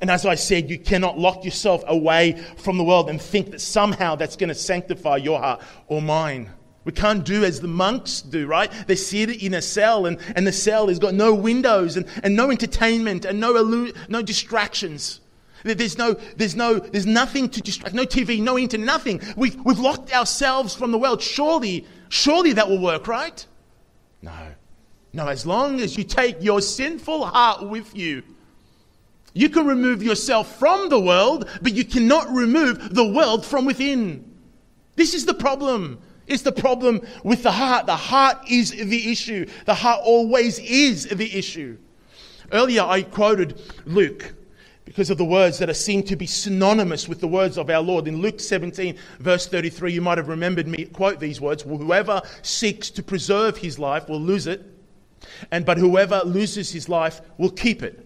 [0.05, 3.59] And as I said, you cannot lock yourself away from the world and think that
[3.59, 6.51] somehow that's going to sanctify your heart or mine.
[6.83, 8.71] We can't do as the monks do, right?
[8.85, 12.35] They sit in a cell, and, and the cell has got no windows and, and
[12.35, 15.21] no entertainment and no, no distractions.
[15.63, 19.21] There's, no, there's, no, there's nothing to distract, no TV, no internet, nothing.
[19.35, 21.23] We've, we've locked ourselves from the world.
[21.23, 23.43] Surely, surely that will work, right?
[24.21, 24.53] No.
[25.13, 28.21] No, as long as you take your sinful heart with you,
[29.35, 34.33] you can remove yourself from the world, but you cannot remove the world from within.
[34.95, 35.99] This is the problem.
[36.25, 37.85] It's the problem with the heart.
[37.85, 39.45] The heart is the issue.
[39.65, 41.77] The heart always is the issue.
[42.53, 44.33] Earlier, I quoted Luke
[44.85, 47.81] because of the words that are seen to be synonymous with the words of our
[47.81, 48.07] Lord.
[48.07, 52.89] In Luke 17, verse 33, you might have remembered me quote these words Whoever seeks
[52.91, 54.63] to preserve his life will lose it,
[55.51, 58.04] and but whoever loses his life will keep it.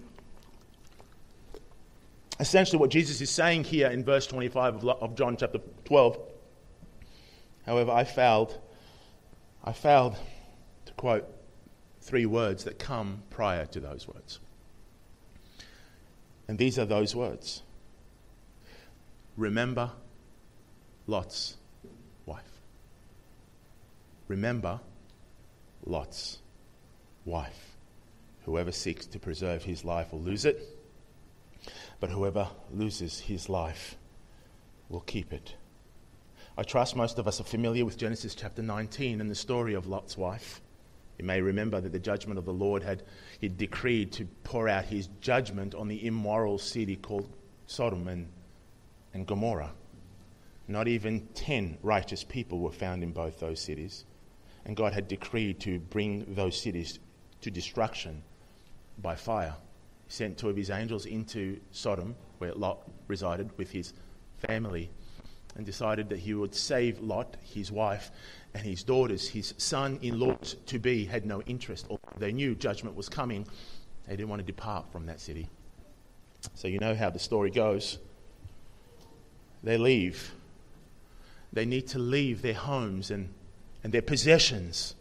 [2.40, 6.18] Essentially, what Jesus is saying here in verse 25 of John chapter 12
[7.70, 8.58] However, I failed.
[9.64, 10.18] I failed
[10.86, 11.28] to quote
[12.02, 14.40] three words that come prior to those words.
[16.48, 17.62] And these are those words
[19.38, 19.92] Remember
[21.06, 21.58] Lot's
[22.26, 22.62] wife.
[24.28, 24.80] Remember
[25.86, 26.40] Lot's
[27.24, 27.76] wife.
[28.46, 30.79] Whoever seeks to preserve his life will lose it,
[32.00, 33.96] but whoever loses his life
[34.90, 35.56] will keep it.
[36.58, 39.88] I trust most of us are familiar with Genesis chapter 19 and the story of
[39.88, 40.62] Lot's wife.
[41.18, 43.04] You may remember that the judgment of the Lord had
[43.40, 47.30] he decreed to pour out his judgment on the immoral city called
[47.68, 48.28] Sodom and,
[49.14, 49.72] and Gomorrah.
[50.68, 54.06] Not even 10 righteous people were found in both those cities.
[54.66, 57.00] And God had decreed to bring those cities
[57.42, 58.24] to destruction
[59.02, 59.56] by fire.
[60.10, 63.94] Sent two of his angels into Sodom, where Lot resided with his
[64.38, 64.90] family
[65.56, 68.12] and decided that he would save Lot, his wife,
[68.54, 69.28] and his daughters.
[69.28, 70.36] His son in law
[70.66, 71.88] to be had no interest.
[72.18, 73.48] They knew judgment was coming.
[74.08, 75.48] They didn't want to depart from that city.
[76.56, 78.00] So you know how the story goes.
[79.64, 80.34] They leave.
[81.52, 83.30] They need to leave their homes and,
[83.84, 84.96] and their possessions,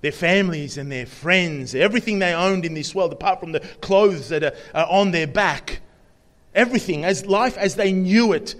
[0.00, 4.28] their families and their friends, everything they owned in this world, apart from the clothes
[4.28, 5.80] that are, are on their back.
[6.54, 8.54] Everything, as life as they knew it,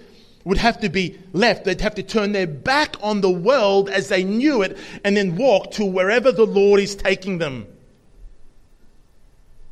[0.45, 1.65] would have to be left.
[1.65, 5.37] They'd have to turn their back on the world as they knew it and then
[5.37, 7.67] walk to wherever the Lord is taking them.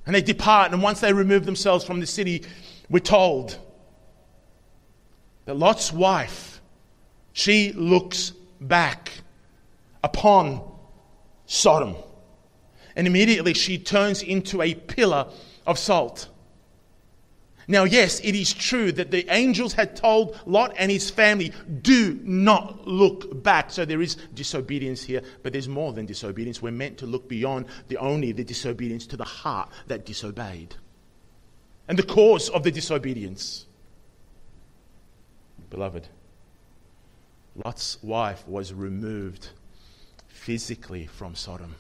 [0.05, 2.45] And they depart, and once they remove themselves from the city,
[2.89, 3.59] we're told
[5.47, 6.61] that Lot's wife,
[7.33, 9.13] she looks back
[10.05, 10.66] upon
[11.47, 11.97] Sodom.
[12.95, 15.29] And immediately she turns into a pillar
[15.67, 16.29] of salt.
[17.69, 22.19] Now, yes, it is true that the angels had told Lot and his family, do
[22.23, 23.73] not look back.
[23.73, 26.63] So there is disobedience here, but there's more than disobedience.
[26.63, 30.77] We're meant to look beyond the only the disobedience to the heart that disobeyed
[31.89, 33.67] and the cause of the disobedience.
[35.71, 36.07] Beloved,
[37.65, 39.51] Lot's wife was removed
[40.47, 41.75] physically from Sodom,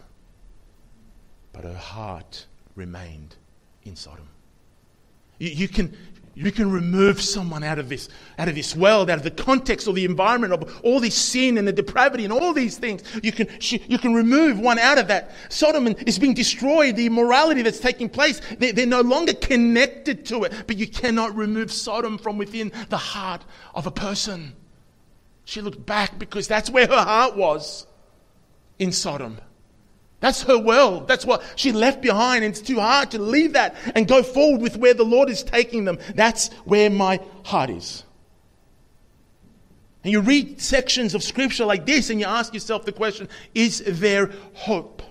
[1.52, 3.36] but her heart remained
[3.84, 4.28] in Sodom.
[5.38, 5.96] You, you, can,
[6.34, 8.08] you can remove someone out of, this,
[8.40, 11.58] out of this world, out of the context or the environment of all this sin
[11.58, 13.04] and the depravity and all these things.
[13.22, 15.30] You can, you can remove one out of that.
[15.48, 20.42] Sodom is being destroyed, the immorality that's taking place, they're, they're no longer connected to
[20.42, 20.52] it.
[20.66, 23.44] But you cannot remove Sodom from within the heart
[23.76, 24.54] of a person.
[25.44, 27.86] She looked back because that's where her heart was
[28.78, 29.38] in Sodom.
[30.20, 31.08] That's her world.
[31.08, 32.44] That's what she left behind.
[32.44, 35.42] And it's too hard to leave that and go forward with where the Lord is
[35.42, 35.98] taking them.
[36.14, 38.04] That's where my heart is.
[40.02, 43.82] And you read sections of scripture like this and you ask yourself the question Is
[43.84, 45.02] there hope?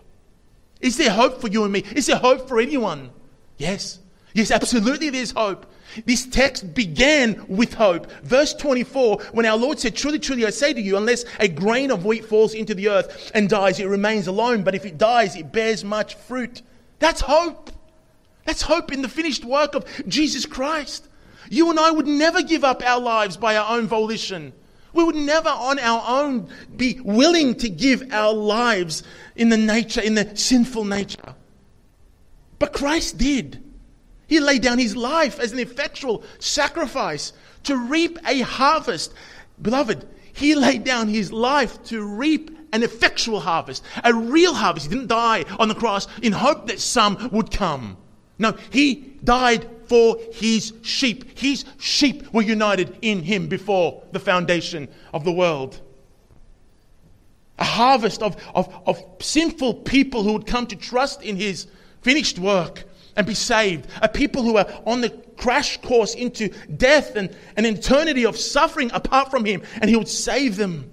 [0.82, 1.84] Is there hope for you and me?
[1.96, 3.12] Is there hope for anyone?
[3.58, 4.00] Yes.
[4.34, 5.66] Yes, absolutely there's hope.
[6.06, 8.12] This text began with hope.
[8.24, 11.92] Verse 24, when our Lord said, Truly, truly, I say to you, unless a grain
[11.92, 14.64] of wheat falls into the earth and dies, it remains alone.
[14.64, 16.62] But if it dies, it bears much fruit.
[17.00, 17.72] That's hope.
[18.46, 21.08] That's hope in the finished work of Jesus Christ.
[21.50, 24.54] You and I would never give up our lives by our own volition.
[24.94, 29.04] We would never on our own be willing to give our lives
[29.36, 31.36] in the nature, in the sinful nature.
[32.60, 33.62] But Christ did.
[34.28, 39.14] He laid down his life as an effectual sacrifice to reap a harvest.
[39.62, 44.88] Beloved, he laid down his life to reap an effectual harvest, a real harvest.
[44.88, 47.98] He didn't die on the cross in hope that some would come.
[48.38, 51.38] No, he died for his sheep.
[51.38, 55.80] His sheep were united in him before the foundation of the world.
[57.58, 61.68] A harvest of, of, of sinful people who would come to trust in his
[62.02, 62.84] finished work
[63.16, 63.88] and be saved.
[64.02, 68.92] A people who are on the crash course into death and an eternity of suffering
[68.94, 70.92] apart from him, and he would save them.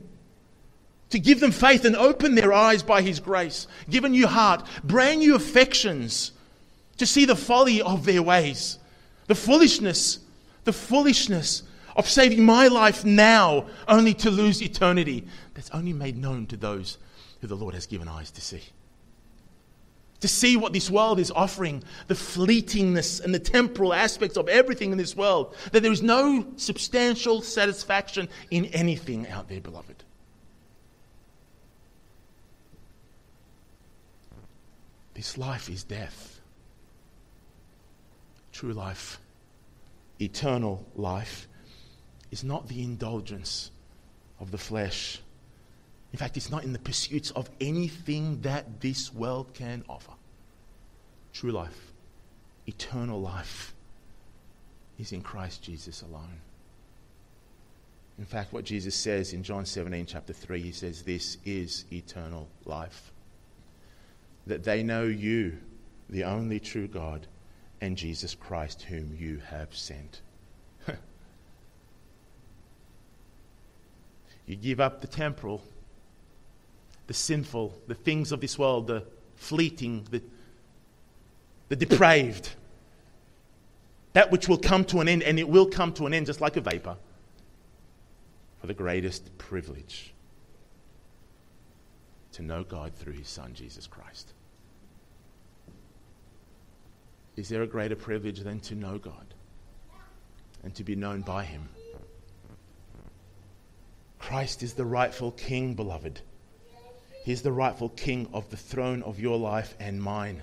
[1.11, 4.66] To give them faith and open their eyes by his grace, give a new heart,
[4.83, 6.33] brand new affections,
[6.97, 8.79] to see the folly of their ways,
[9.27, 10.20] the foolishness,
[10.64, 11.64] the foolishness
[11.97, 15.27] of saving my life now only to lose eternity.
[15.53, 16.97] That's only made known to those
[17.41, 18.62] who the Lord has given eyes to see
[20.23, 24.93] to see what this world is offering, the fleetingness and the temporal aspects of everything
[24.93, 30.05] in this world, that there is no substantial satisfaction in anything out there, beloved.
[35.14, 36.41] This life is death.
[38.53, 39.18] True life,
[40.20, 41.49] eternal life,
[42.31, 43.73] is not the indulgence
[44.39, 45.20] of the flesh
[46.12, 50.12] in fact, it's not in the pursuits of anything that this world can offer.
[51.32, 51.92] True life,
[52.66, 53.72] eternal life,
[54.98, 56.40] is in Christ Jesus alone.
[58.18, 62.46] In fact, what Jesus says in John 17, chapter 3, he says, This is eternal
[62.66, 63.10] life.
[64.46, 65.56] That they know you,
[66.10, 67.26] the only true God,
[67.80, 70.20] and Jesus Christ, whom you have sent.
[74.46, 75.62] you give up the temporal
[77.07, 79.05] the sinful, the things of this world, the
[79.36, 80.22] fleeting, the,
[81.68, 82.50] the depraved.
[84.12, 86.40] That which will come to an end, and it will come to an end just
[86.40, 86.96] like a vapor,
[88.61, 90.12] for the greatest privilege
[92.32, 94.32] to know God through his Son, Jesus Christ.
[97.36, 99.34] Is there a greater privilege than to know God
[100.62, 101.68] and to be known by him?
[104.18, 106.20] Christ is the rightful King, beloved.
[107.25, 110.43] He's the rightful king of the throne of your life and mine.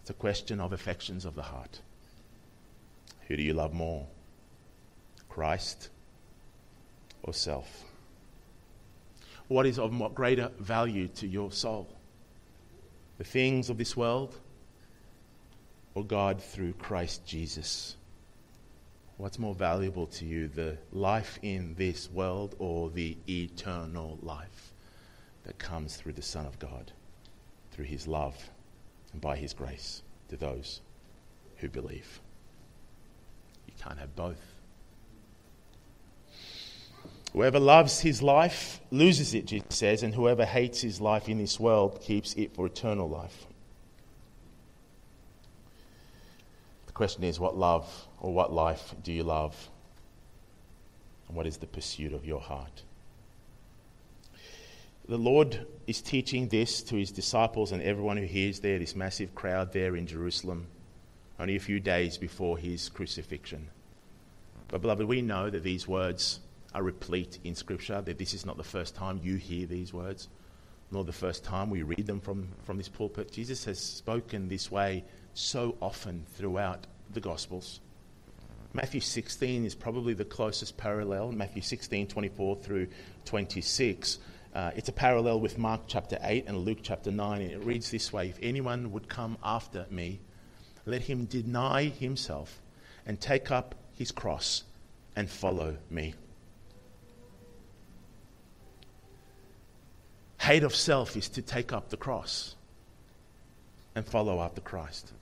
[0.00, 1.80] It's a question of affections of the heart.
[3.28, 4.06] Who do you love more?
[5.28, 5.88] Christ
[7.22, 7.84] or self?
[9.48, 11.88] What is of what greater value to your soul?
[13.18, 14.34] The things of this world
[15.94, 17.96] or God through Christ Jesus?
[19.16, 24.72] What's more valuable to you, the life in this world or the eternal life
[25.44, 26.92] that comes through the Son of God,
[27.70, 28.50] through his love
[29.12, 30.80] and by his grace to those
[31.58, 32.20] who believe?
[33.68, 34.40] You can't have both.
[37.32, 41.58] Whoever loves his life loses it, Jesus says, and whoever hates his life in this
[41.58, 43.46] world keeps it for eternal life.
[46.83, 49.68] The question is what love or what life do you love?
[51.28, 52.82] And what is the pursuit of your heart?
[55.06, 59.34] The Lord is teaching this to his disciples and everyone who hears there, this massive
[59.34, 60.66] crowd there in Jerusalem,
[61.38, 63.68] only a few days before his crucifixion.
[64.68, 66.40] But, beloved, we know that these words
[66.74, 70.28] are replete in Scripture, that this is not the first time you hear these words,
[70.90, 73.30] nor the first time we read them from, from this pulpit.
[73.30, 75.04] Jesus has spoken this way
[75.34, 77.80] so often throughout the Gospels.
[78.72, 82.88] Matthew 16 is probably the closest parallel, Matthew 16, 24 through
[83.24, 84.18] 26.
[84.54, 87.42] Uh, it's a parallel with Mark chapter 8 and Luke chapter 9.
[87.42, 90.20] And it reads this way If anyone would come after me,
[90.86, 92.60] let him deny himself
[93.06, 94.64] and take up his cross
[95.14, 96.14] and follow me.
[100.40, 102.54] Hate of self is to take up the cross
[103.94, 105.12] and follow after Christ.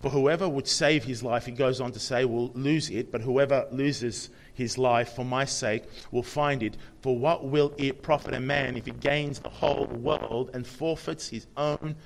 [0.00, 3.20] For whoever would save his life, he goes on to say, will lose it, but
[3.20, 6.78] whoever loses his life for my sake will find it.
[7.02, 11.28] For what will it profit a man if he gains the whole world and forfeits
[11.28, 11.96] his own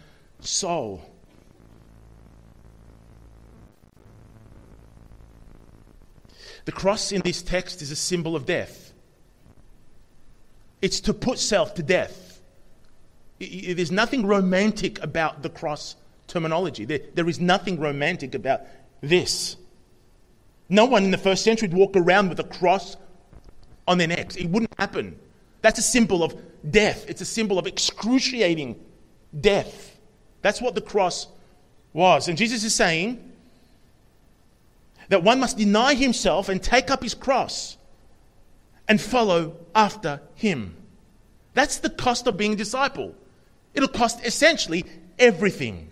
[0.40, 1.08] soul?
[6.64, 8.92] The cross in this text is a symbol of death.
[10.82, 12.40] It's to put self to death.
[13.38, 16.84] There's nothing romantic about the cross terminology.
[16.84, 18.62] There, there is nothing romantic about
[19.00, 19.56] this.
[20.68, 22.96] No one in the first century would walk around with a cross
[23.86, 24.36] on their necks.
[24.36, 25.18] It wouldn't happen.
[25.62, 26.34] That's a symbol of
[26.70, 28.78] death, it's a symbol of excruciating
[29.40, 29.98] death.
[30.42, 31.26] That's what the cross
[31.92, 32.28] was.
[32.28, 33.32] And Jesus is saying
[35.08, 37.76] that one must deny himself and take up his cross
[38.88, 40.76] and follow after him.
[41.54, 43.14] That's the cost of being a disciple.
[43.72, 44.84] It'll cost essentially
[45.18, 45.90] everything.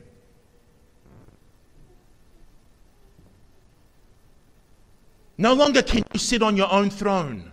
[5.42, 7.50] No longer can you sit on your own throne.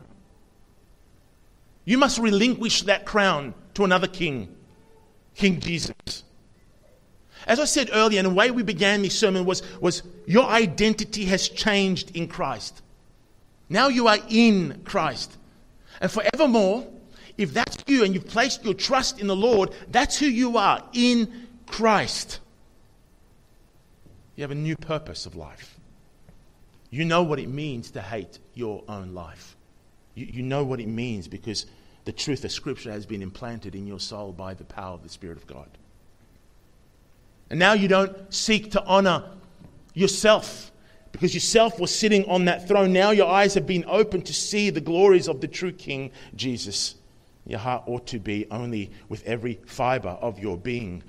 [1.86, 4.56] You must relinquish that crown to another king,
[5.34, 6.24] King Jesus.
[7.48, 11.26] As I said earlier, and the way we began this sermon was, was your identity
[11.26, 12.80] has changed in Christ.
[13.70, 15.36] Now you are in Christ.
[16.00, 16.86] And forevermore,
[17.40, 20.84] if that's you and you've placed your trust in the Lord, that's who you are
[20.94, 22.40] in Christ.
[24.36, 25.79] You have a new purpose of life.
[26.90, 29.56] You know what it means to hate your own life.
[30.16, 31.66] You, you know what it means because
[32.06, 35.10] the truth of Scripture has been implanted in your soul by the power of the
[35.10, 35.70] Spirit of God.
[37.50, 39.24] And now you don't seek to honor
[39.94, 40.72] yourself
[41.12, 42.94] because yourself was sitting on that throne.
[42.94, 46.96] Now your eyes have been opened to see the glories of the true King Jesus.
[47.46, 51.04] Your heart ought to be only with every fiber of your being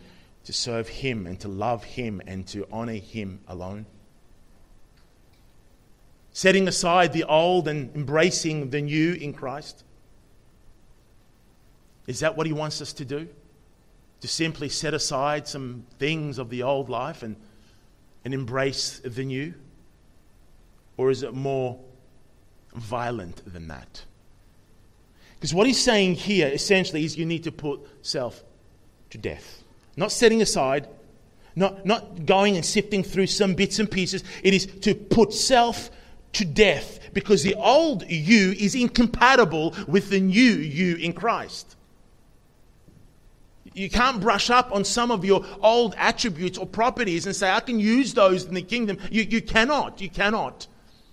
[0.44, 3.86] to serve Him and to love Him and to honor Him alone.
[6.32, 9.84] Setting aside the old and embracing the new in Christ.
[12.06, 13.28] Is that what He wants us to do?
[14.20, 17.36] To simply set aside some things of the old life and,
[18.24, 19.54] and embrace the new?
[20.96, 21.78] Or is it more
[22.74, 24.04] violent than that?
[25.40, 28.44] Because what he's saying here essentially is you need to put self
[29.08, 29.64] to death.
[29.96, 30.86] Not setting aside,
[31.56, 34.22] not, not going and sifting through some bits and pieces.
[34.42, 35.90] It is to put self
[36.32, 41.76] to death because the old you is incompatible with the new you in Christ.
[43.72, 47.60] You can't brush up on some of your old attributes or properties and say, I
[47.60, 48.98] can use those in the kingdom.
[49.10, 50.00] You, you cannot.
[50.00, 50.66] You cannot.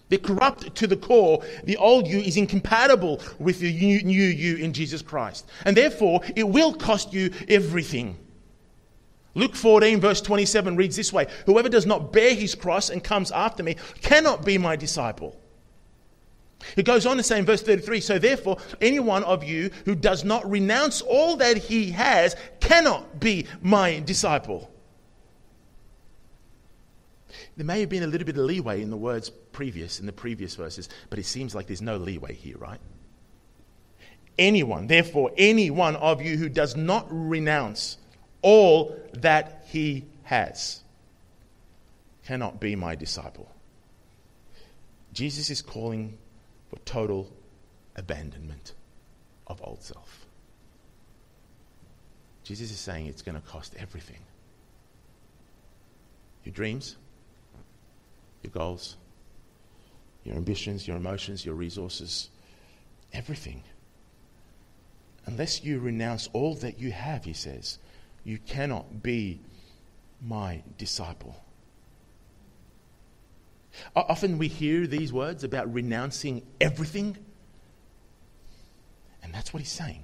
[0.09, 1.43] They're corrupt to the core.
[1.65, 5.49] The old you is incompatible with the new, new you in Jesus Christ.
[5.65, 8.17] And therefore, it will cost you everything.
[9.37, 13.31] Luke 14, verse 27 reads this way Whoever does not bear his cross and comes
[13.31, 15.39] after me cannot be my disciple.
[16.75, 19.93] It goes on to say in verse 33 So therefore, any one of you who
[19.93, 24.71] does not renounce all that he has cannot be my disciple.
[27.57, 30.13] There may have been a little bit of leeway in the words previous, in the
[30.13, 32.79] previous verses, but it seems like there's no leeway here, right?
[34.39, 37.97] Anyone, therefore, any one of you who does not renounce
[38.41, 40.81] all that he has
[42.25, 43.49] cannot be my disciple.
[45.13, 46.17] Jesus is calling
[46.69, 47.31] for total
[47.95, 48.73] abandonment
[49.47, 50.25] of old self.
[52.43, 54.19] Jesus is saying it's going to cost everything
[56.43, 56.95] your dreams,
[58.41, 58.95] your goals,
[60.23, 62.29] your ambitions, your emotions, your resources,
[63.11, 63.63] everything.
[65.25, 67.79] Unless you renounce all that you have, he says,
[68.27, 69.39] you cannot be
[70.21, 71.41] my disciple.
[73.95, 77.15] Often we hear these words about renouncing everything,
[79.23, 80.03] and that's what he's saying.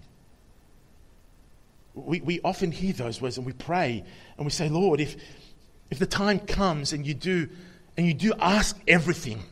[1.95, 4.05] We, we often hear those words and we pray
[4.37, 5.17] and we say, Lord, if,
[5.91, 7.49] if the time comes and you do
[7.97, 9.43] and you do ask everything,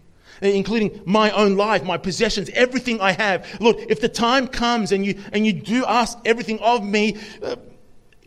[0.42, 3.46] including my own life, my possessions, everything I have.
[3.60, 7.58] Lord, if the time comes and you, and you do ask everything of me, uh,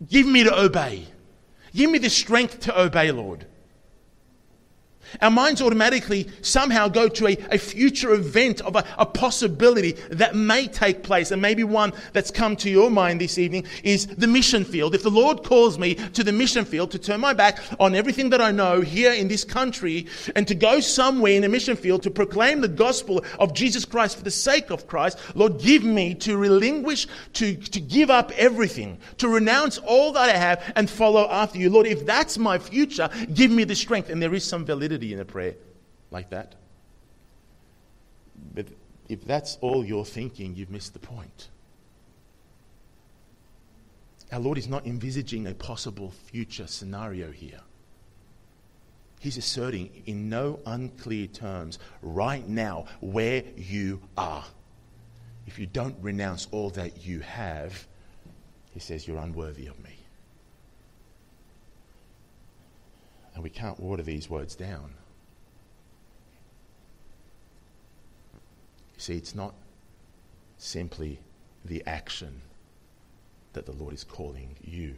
[0.09, 1.07] give me to obey.
[1.75, 3.47] Give me the strength to obey, Lord.
[5.21, 10.35] Our minds automatically somehow go to a, a future event of a, a, possibility that
[10.35, 11.31] may take place.
[11.31, 14.95] And maybe one that's come to your mind this evening is the mission field.
[14.95, 18.31] If the Lord calls me to the mission field to turn my back on everything
[18.31, 22.03] that I know here in this country and to go somewhere in the mission field
[22.03, 26.15] to proclaim the gospel of Jesus Christ for the sake of Christ, Lord, give me
[26.17, 31.29] to relinquish, to, to give up everything, to renounce all that I have and follow
[31.31, 31.71] after you.
[31.71, 34.11] Lord, if that's my future, give me the strength.
[34.11, 35.55] And there is some validity in a prayer
[36.11, 36.55] like that.
[38.55, 38.67] But
[39.09, 41.49] if that's all you're thinking, you've missed the point.
[44.33, 47.61] Our Lord is not envisaging a possible future scenario here.
[49.21, 54.45] He's asserting in no unclear terms right now where you are.
[55.47, 57.87] If you don't renounce all that you have,
[58.73, 59.94] he says, you're unworthy of me.
[63.35, 64.95] And we can't water these words down.
[68.95, 69.55] You see, it's not
[70.59, 71.19] simply
[71.65, 72.43] the action
[73.55, 74.95] that the Lord is calling you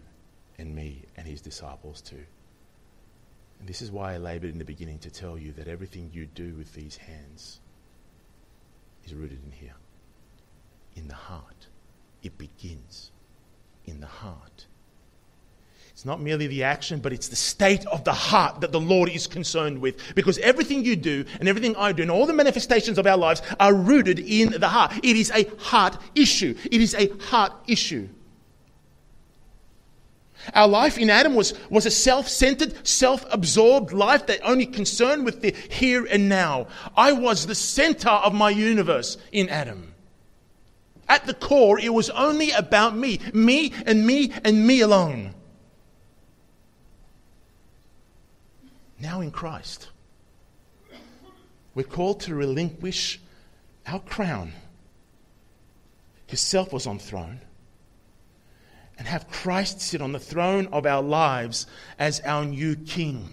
[0.59, 2.16] and me and his disciples to.
[3.59, 6.26] And this is why I labored in the beginning to tell you that everything you
[6.26, 7.61] do with these hands
[9.05, 9.76] is rooted in here,
[10.95, 11.68] in the heart.
[12.22, 13.12] It begins
[13.87, 14.66] in the heart.
[15.97, 19.09] It's not merely the action, but it's the state of the heart that the Lord
[19.09, 19.97] is concerned with.
[20.14, 23.40] Because everything you do and everything I do and all the manifestations of our lives
[23.59, 24.92] are rooted in the heart.
[25.03, 26.55] It is a heart issue.
[26.70, 28.11] It is a heart issue.
[30.53, 35.24] Our life in Adam was, was a self centered, self absorbed life that only concerned
[35.24, 36.66] with the here and now.
[36.94, 39.94] I was the center of my universe in Adam.
[41.09, 45.32] At the core, it was only about me, me and me and me alone.
[49.01, 49.88] Now in Christ.
[51.74, 53.20] We're called to relinquish
[53.86, 54.53] our crown.
[56.26, 57.40] His self was on throne.
[58.99, 61.66] And have Christ sit on the throne of our lives
[61.99, 63.28] as our new king.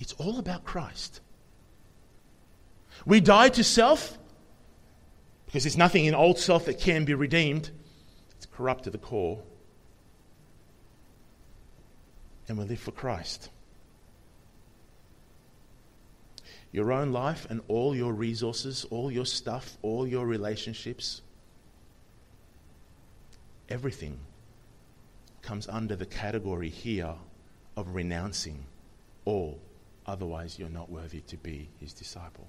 [0.00, 1.20] It's all about Christ.
[3.06, 4.18] We die to self
[5.46, 7.70] because there's nothing in old self that can be redeemed.
[8.36, 9.40] It's corrupt to the core
[12.48, 13.50] and we live for Christ.
[16.72, 21.22] Your own life and all your resources, all your stuff, all your relationships,
[23.68, 24.18] everything
[25.42, 27.14] comes under the category here
[27.76, 28.66] of renouncing
[29.24, 29.58] all.
[30.06, 32.46] Otherwise, you're not worthy to be his disciple.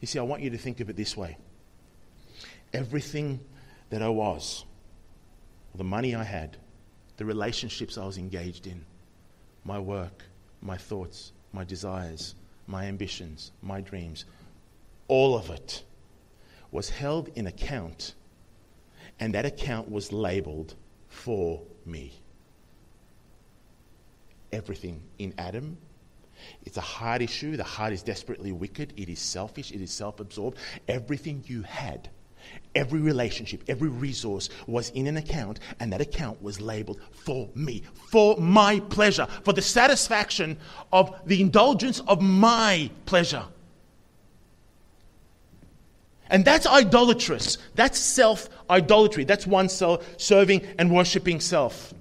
[0.00, 1.36] You see, I want you to think of it this way
[2.72, 3.38] everything
[3.90, 4.64] that I was,
[5.76, 6.56] the money I had,
[7.16, 8.84] the relationships I was engaged in,
[9.64, 10.24] my work,
[10.60, 12.34] my thoughts, my desires,
[12.66, 14.24] my ambitions, my dreams,
[15.08, 15.82] all of it
[16.70, 18.14] was held in account,
[19.20, 20.74] and that account was labeled
[21.08, 22.12] for me.
[24.52, 25.76] Everything in Adam.
[26.64, 27.56] It's a heart issue.
[27.56, 28.92] The heart is desperately wicked.
[28.96, 29.70] It is selfish.
[29.70, 30.58] It is self absorbed.
[30.88, 32.10] Everything you had
[32.74, 37.84] Every relationship, every resource was in an account, and that account was labeled for me,
[38.10, 40.56] for my pleasure, for the satisfaction
[40.92, 43.44] of the indulgence of my pleasure.
[46.30, 47.58] And that's idolatrous.
[47.74, 49.24] That's self idolatry.
[49.24, 51.94] That's one self serving and worshipping self.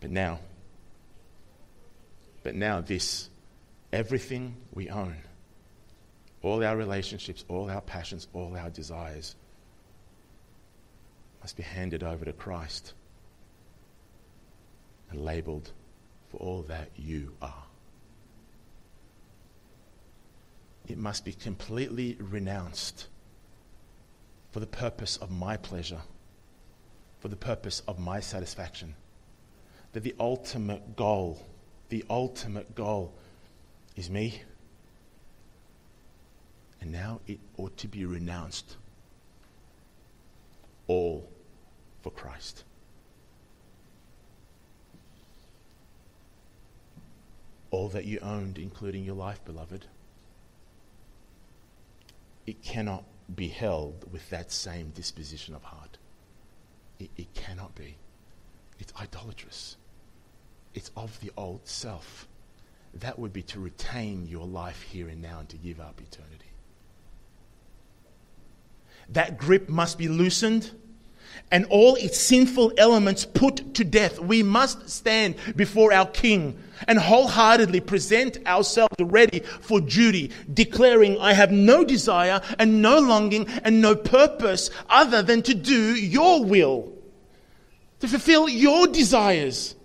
[0.00, 0.40] But now,
[2.42, 3.28] but now, this
[3.92, 5.16] everything we own
[6.46, 9.34] all our relationships, all our passions, all our desires
[11.40, 12.92] must be handed over to Christ
[15.10, 15.70] and labeled
[16.30, 17.64] for all that you are.
[20.88, 23.08] It must be completely renounced
[24.52, 26.02] for the purpose of my pleasure,
[27.18, 28.94] for the purpose of my satisfaction.
[29.92, 31.44] That the ultimate goal,
[31.88, 33.12] the ultimate goal
[33.96, 34.42] is me
[36.80, 38.76] and now it ought to be renounced
[40.86, 41.28] all
[42.02, 42.64] for Christ.
[47.70, 49.86] All that you owned, including your life, beloved,
[52.46, 53.04] it cannot
[53.34, 55.98] be held with that same disposition of heart.
[56.98, 57.96] It, it cannot be.
[58.78, 59.76] It's idolatrous.
[60.74, 62.28] It's of the old self.
[62.94, 66.52] That would be to retain your life here and now and to give up eternity.
[69.10, 70.70] That grip must be loosened
[71.50, 74.18] and all its sinful elements put to death.
[74.18, 81.32] We must stand before our King and wholeheartedly present ourselves ready for duty, declaring, I
[81.32, 86.92] have no desire and no longing and no purpose other than to do your will,
[88.00, 89.76] to fulfill your desires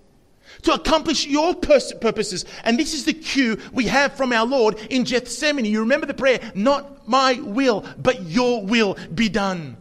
[0.64, 2.46] to accomplish your purposes.
[2.64, 5.66] And this is the cue we have from our Lord in Gethsemane.
[5.66, 9.78] You remember the prayer, not my will, but your will be done.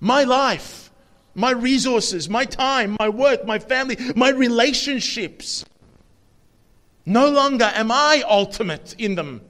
[0.00, 0.90] My life,
[1.34, 5.64] my resources, my time, my work, my family, my relationships.
[7.04, 9.42] No longer am I ultimate in them.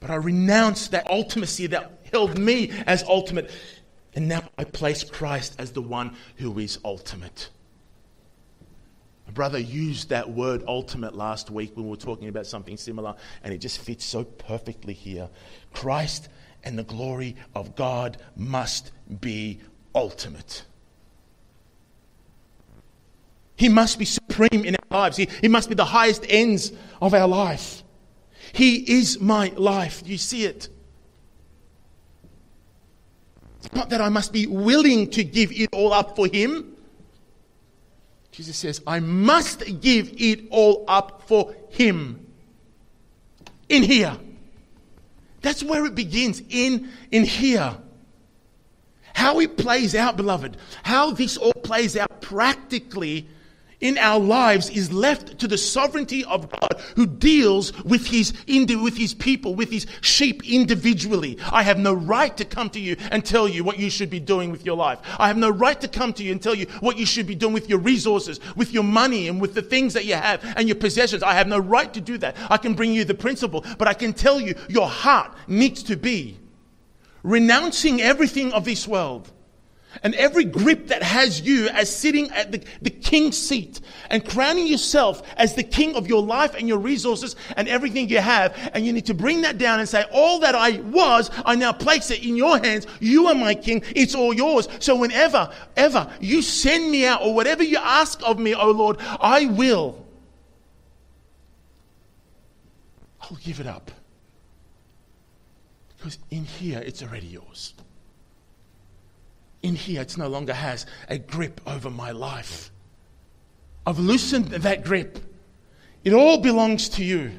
[0.00, 3.50] But I renounce that ultimacy that held me as ultimate
[4.18, 7.50] and now I place Christ as the one who is ultimate.
[9.28, 13.14] My brother used that word ultimate last week when we were talking about something similar,
[13.44, 15.28] and it just fits so perfectly here.
[15.72, 16.30] Christ
[16.64, 18.90] and the glory of God must
[19.20, 19.60] be
[19.94, 20.64] ultimate.
[23.54, 25.16] He must be supreme in our lives.
[25.16, 27.84] He, he must be the highest ends of our life.
[28.52, 30.02] He is my life.
[30.04, 30.70] You see it.
[33.72, 36.76] Not that I must be willing to give it all up for Him.
[38.30, 42.24] Jesus says, I must give it all up for Him.
[43.68, 44.16] In here.
[45.42, 46.42] That's where it begins.
[46.48, 47.76] In, in here.
[49.14, 53.28] How it plays out, beloved, how this all plays out practically
[53.80, 58.96] in our lives is left to the sovereignty of God who deals with his, with
[58.96, 61.38] his people, with his sheep individually.
[61.50, 64.20] I have no right to come to you and tell you what you should be
[64.20, 64.98] doing with your life.
[65.18, 67.36] I have no right to come to you and tell you what you should be
[67.36, 70.68] doing with your resources, with your money, and with the things that you have and
[70.68, 71.22] your possessions.
[71.22, 72.36] I have no right to do that.
[72.50, 75.96] I can bring you the principle, but I can tell you your heart needs to
[75.96, 76.36] be
[77.22, 79.30] renouncing everything of this world
[80.02, 83.80] and every grip that has you as sitting at the, the king's seat
[84.10, 88.18] and crowning yourself as the king of your life and your resources and everything you
[88.18, 88.56] have.
[88.74, 91.72] And you need to bring that down and say, All that I was, I now
[91.72, 92.86] place it in your hands.
[93.00, 93.82] You are my king.
[93.96, 94.68] It's all yours.
[94.78, 98.98] So whenever, ever you send me out or whatever you ask of me, oh Lord,
[99.00, 100.04] I will.
[103.20, 103.90] I'll give it up.
[105.96, 107.74] Because in here, it's already yours
[109.62, 112.70] in here, it no longer has a grip over my life.
[113.86, 115.18] I've loosened that grip.
[116.04, 117.32] It all belongs to you.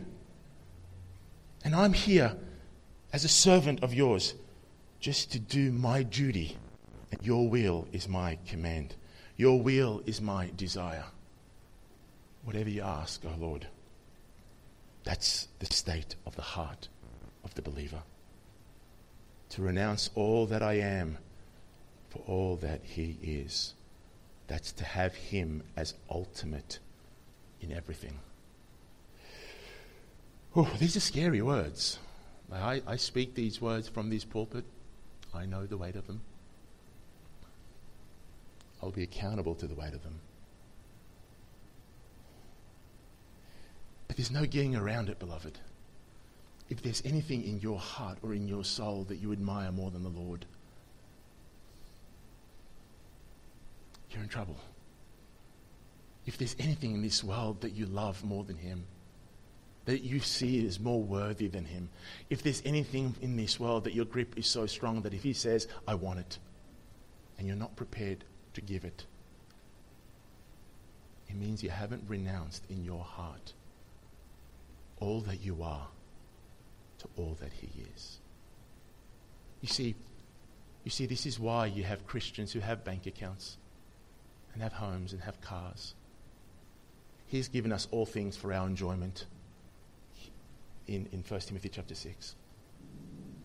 [1.64, 2.36] And I'm here
[3.14, 4.34] as a servant of yours
[5.00, 6.58] just to do my duty.
[7.12, 8.96] And your will is my command.
[9.38, 11.06] Your will is my desire.
[12.44, 13.68] Whatever you ask, O oh Lord,
[15.04, 16.90] that's the state of the heart
[17.44, 18.02] of the believer.
[19.52, 21.18] To renounce all that I am
[22.10, 23.74] for all that He is.
[24.48, 26.80] That's to have Him as ultimate
[27.62, 28.20] in everything.
[30.56, 32.00] Oh, these are scary words.
[32.52, 34.66] I, I speak these words from this pulpit.
[35.34, 36.22] I know the weight of them.
[38.82, 40.20] I'll be accountable to the weight of them.
[44.08, 45.60] But there's no getting around it, beloved.
[46.70, 50.04] If there's anything in your heart or in your soul that you admire more than
[50.04, 50.46] the Lord,
[54.12, 54.58] you're in trouble.
[56.26, 58.86] If there's anything in this world that you love more than Him,
[59.86, 61.90] that you see as more worthy than Him,
[62.30, 65.34] if there's anything in this world that your grip is so strong that if He
[65.34, 66.38] says, I want it,
[67.38, 69.06] and you're not prepared to give it,
[71.28, 73.54] it means you haven't renounced in your heart
[75.00, 75.88] all that you are
[77.00, 78.18] to all that He is.
[79.62, 79.96] You see,
[80.84, 83.58] you see, this is why you have Christians who have bank accounts
[84.60, 85.94] and have homes and have cars.
[87.28, 89.26] He's given us all things for our enjoyment
[90.86, 92.36] in, in 1 Timothy chapter 6.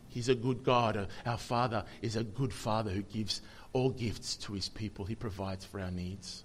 [0.08, 0.96] He's a good God.
[0.96, 3.42] Uh, our Father is a good Father who gives
[3.72, 5.04] all gifts to His people.
[5.04, 6.42] He provides for our needs.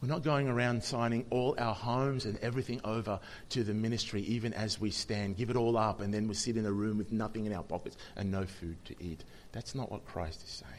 [0.00, 4.52] We're not going around signing all our homes and everything over to the ministry, even
[4.54, 5.36] as we stand.
[5.36, 7.64] Give it all up, and then we sit in a room with nothing in our
[7.64, 9.22] pockets and no food to eat.
[9.52, 10.77] That's not what Christ is saying.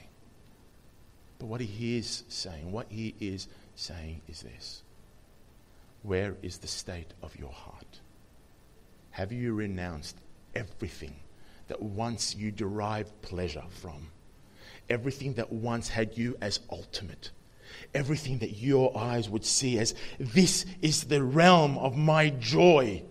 [1.40, 4.84] But what he is saying, what he is saying is this
[6.04, 8.02] Where is the state of your heart?
[9.12, 10.18] Have you renounced
[10.54, 11.16] everything
[11.68, 14.10] that once you derived pleasure from?
[14.90, 17.32] Everything that once had you as ultimate?
[17.94, 23.04] Everything that your eyes would see as this is the realm of my joy?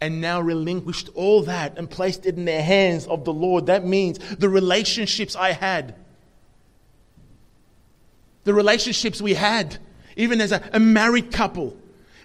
[0.00, 3.66] and now relinquished all that and placed it in the hands of the Lord.
[3.66, 5.94] That means the relationships I had,
[8.44, 9.78] the relationships we had,
[10.16, 11.76] even as a, a married couple.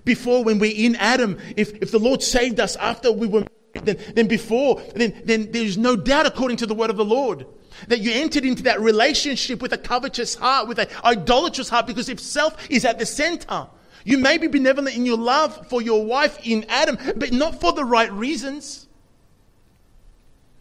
[0.06, 3.86] Before, when we're in Adam, if, if the Lord saved us after we were married,
[3.86, 7.46] then, then before, then, then there's no doubt, according to the word of the Lord,
[7.88, 12.10] that you entered into that relationship with a covetous heart, with an idolatrous heart, because
[12.10, 13.68] if self is at the center,
[14.04, 17.74] you may be benevolent in your love for your wife in Adam, but not for
[17.74, 18.88] the right reasons.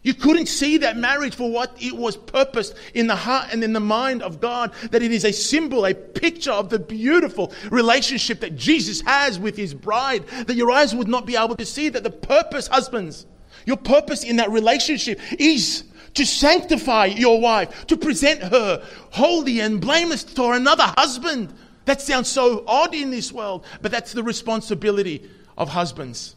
[0.01, 3.73] You couldn't see that marriage for what it was purposed in the heart and in
[3.73, 8.39] the mind of God, that it is a symbol, a picture of the beautiful relationship
[8.39, 11.89] that Jesus has with his bride, that your eyes would not be able to see
[11.89, 13.25] that the purpose, husbands,
[13.65, 15.83] your purpose in that relationship is
[16.13, 18.81] to sanctify your wife, to present her
[19.11, 21.53] holy and blameless to another husband.
[21.85, 26.35] That sounds so odd in this world, but that's the responsibility of husbands.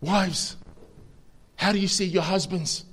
[0.00, 0.56] Wives,
[1.56, 2.84] how do you see your husbands?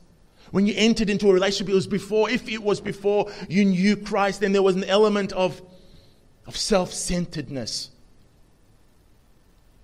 [0.52, 3.96] When you entered into a relationship, it was before, if it was before you knew
[3.96, 5.62] Christ, then there was an element of,
[6.46, 7.90] of self centeredness.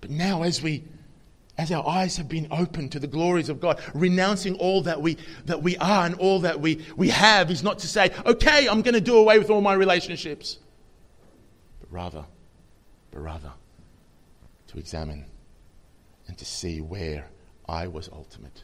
[0.00, 0.84] But now, as we
[1.58, 5.18] as our eyes have been opened to the glories of God, renouncing all that we,
[5.46, 8.80] that we are and all that we, we have is not to say, okay, I'm
[8.80, 10.58] going to do away with all my relationships,
[11.80, 12.24] but rather,
[13.10, 13.50] but rather
[14.68, 15.24] to examine
[16.28, 17.28] and to see where
[17.68, 18.62] I was ultimate,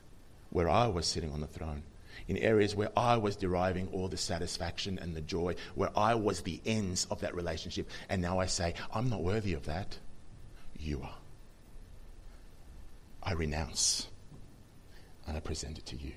[0.55, 1.83] where I was sitting on the throne,
[2.29, 6.43] in areas where I was deriving all the satisfaction and the joy, where I was
[6.43, 7.91] the ends of that relationship.
[8.09, 9.99] And now I say, I'm not worthy of that.
[10.79, 11.17] You are.
[13.21, 14.07] I renounce
[15.27, 16.13] and I present it to you.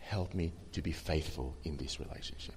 [0.00, 2.56] Help me to be faithful in this relationship.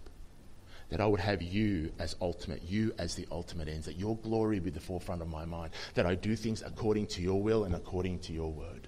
[0.89, 4.59] That I would have you as ultimate, you as the ultimate ends, that your glory
[4.59, 7.73] be the forefront of my mind, that I do things according to your will and
[7.73, 8.80] according to your word.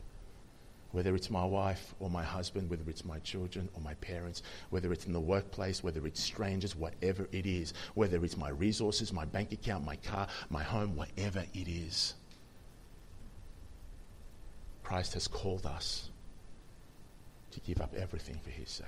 [0.94, 4.94] Whether it's my wife or my husband, whether it's my children or my parents, whether
[4.94, 9.26] it's in the workplace, whether it's strangers, whatever it is, whether it's my resources, my
[9.26, 12.14] bank account, my car, my home, whatever it is.
[14.84, 16.12] Christ has called us
[17.52, 18.86] to give up everything for his sake.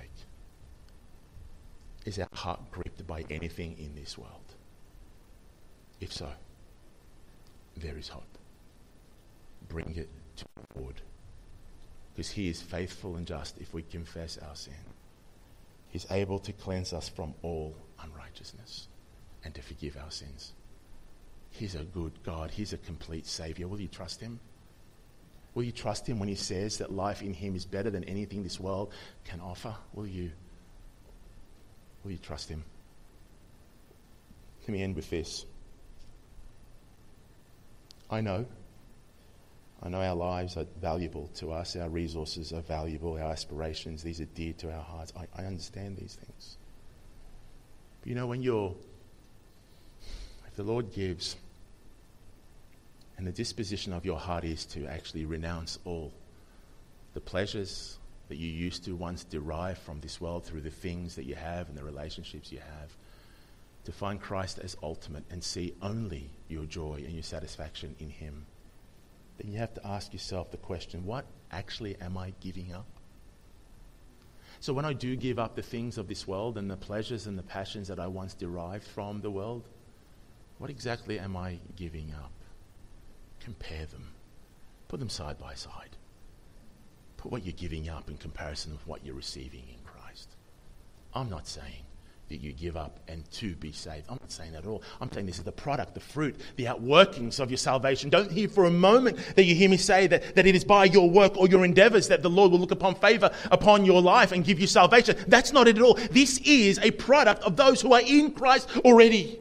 [2.04, 4.54] Is our heart gripped by anything in this world?
[6.00, 6.28] If so,
[7.76, 8.38] there is hope.
[9.68, 11.00] Bring it to the Lord.
[12.16, 14.74] Because he is faithful and just if we confess our sin.
[15.90, 18.88] He's able to cleanse us from all unrighteousness
[19.44, 20.54] and to forgive our sins.
[21.50, 22.50] He's a good God.
[22.50, 23.68] He's a complete Savior.
[23.68, 24.40] Will you trust him?
[25.56, 28.42] Will you trust Him when He says that life in Him is better than anything
[28.42, 28.92] this world
[29.24, 29.74] can offer?
[29.94, 30.30] Will you?
[32.04, 32.62] Will you trust Him?
[34.60, 35.46] Let me end with this.
[38.10, 38.44] I know.
[39.82, 44.20] I know our lives are valuable to us, our resources are valuable, our aspirations, these
[44.20, 45.12] are dear to our hearts.
[45.16, 46.56] I, I understand these things.
[48.00, 48.74] But you know, when you're,
[50.46, 51.36] if the Lord gives,
[53.18, 56.12] and the disposition of your heart is to actually renounce all
[57.14, 57.98] the pleasures
[58.28, 61.68] that you used to once derive from this world through the things that you have
[61.68, 62.96] and the relationships you have.
[63.84, 68.46] To find Christ as ultimate and see only your joy and your satisfaction in Him.
[69.38, 72.86] Then you have to ask yourself the question what actually am I giving up?
[74.60, 77.38] So, when I do give up the things of this world and the pleasures and
[77.38, 79.68] the passions that I once derived from the world,
[80.58, 82.32] what exactly am I giving up?
[83.40, 84.08] Compare them.
[84.88, 85.96] Put them side by side.
[87.18, 90.36] Put what you're giving up in comparison with what you're receiving in Christ.
[91.14, 91.85] I'm not saying
[92.28, 94.06] that you give up and to be saved.
[94.08, 94.82] I'm not saying that at all.
[95.00, 98.10] I'm saying this is the product, the fruit, the outworkings of your salvation.
[98.10, 100.86] Don't hear for a moment that you hear me say that, that it is by
[100.86, 104.32] your work or your endeavors that the Lord will look upon favor upon your life
[104.32, 105.16] and give you salvation.
[105.28, 105.94] That's not it at all.
[105.94, 109.38] This is a product of those who are in Christ already.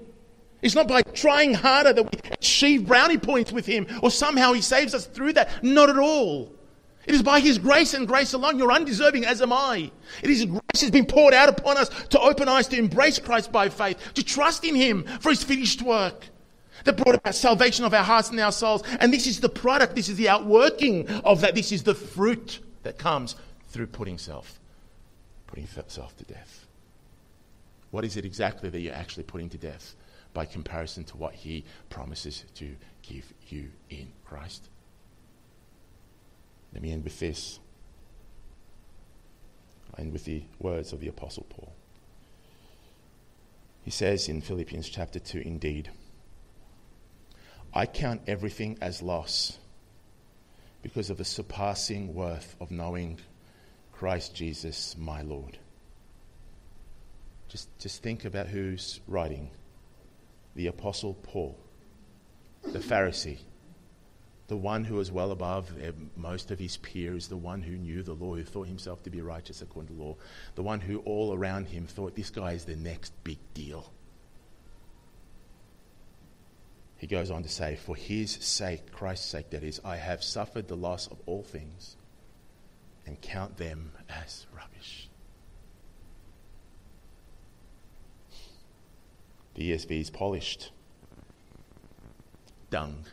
[0.62, 4.62] It's not by trying harder that we achieve brownie points with Him or somehow He
[4.62, 5.64] saves us through that.
[5.64, 6.55] Not at all.
[7.08, 8.58] It is by His grace and grace alone.
[8.58, 9.92] You're undeserving, as am I.
[10.24, 13.52] It is grace has been poured out upon us to open eyes to embrace Christ
[13.52, 16.26] by faith, to trust in Him for His finished work
[16.84, 18.84] that brought about salvation of our hearts and our souls.
[19.00, 21.56] And this is the product, this is the outworking of that.
[21.56, 23.36] This is the fruit that comes
[23.70, 24.60] through putting self,
[25.48, 26.66] putting self to death.
[27.92, 29.96] What is it exactly that you're actually putting to death?
[30.36, 34.70] by comparison to what he promises to give you in Christ.
[36.76, 37.60] Let me end with this.
[39.98, 41.72] I end with the words of the Apostle Paul.
[43.84, 45.90] He says in Philippians chapter 2 Indeed,
[47.74, 49.58] I count everything as loss
[50.84, 53.20] because of the surpassing worth of knowing
[53.94, 55.58] Christ Jesus, my Lord.
[57.48, 59.50] Just, just think about who's writing
[60.56, 61.58] the Apostle Paul,
[62.64, 63.40] the Pharisee,
[64.48, 68.04] the one who was well above eh, most of his peers, the one who knew
[68.04, 70.16] the law, who thought himself to be righteous according to law,
[70.56, 73.92] the one who all around him thought this guy is the next big deal.
[76.98, 80.68] He goes on to say, For his sake, Christ's sake, that is, I have suffered
[80.68, 81.98] the loss of all things
[83.06, 85.10] and count them as rubbish.
[89.56, 90.72] The ESV is polished.
[92.70, 93.06] Dung,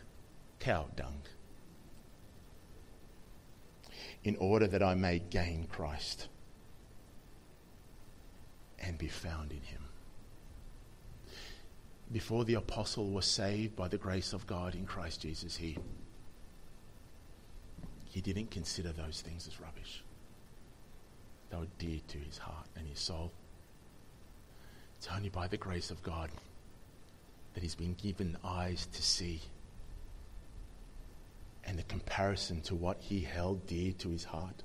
[0.62, 1.22] cow dung.
[4.22, 6.28] In order that I may gain Christ
[8.78, 9.82] and be found in him.
[12.12, 15.78] Before the apostle was saved by the grace of God in Christ Jesus, he,
[18.04, 20.04] he didn't consider those things as rubbish.
[21.50, 23.32] They were dear to his heart and his soul.
[24.98, 26.30] It's only by the grace of God
[27.54, 29.40] that he's been given eyes to see.
[31.64, 34.62] And the comparison to what he held dear to his heart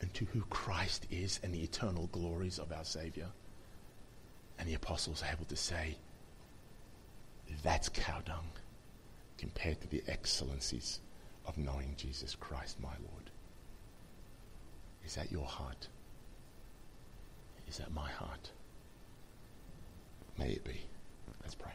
[0.00, 3.28] and to who Christ is and the eternal glories of our Savior.
[4.58, 5.96] And the apostles are able to say,
[7.62, 8.50] that's cow dung
[9.38, 11.00] compared to the excellencies
[11.46, 13.30] of knowing Jesus Christ, my Lord.
[15.04, 15.88] Is that your heart?
[17.68, 18.50] Is that my heart?
[20.38, 20.80] May it be.
[21.42, 21.72] Let's pray.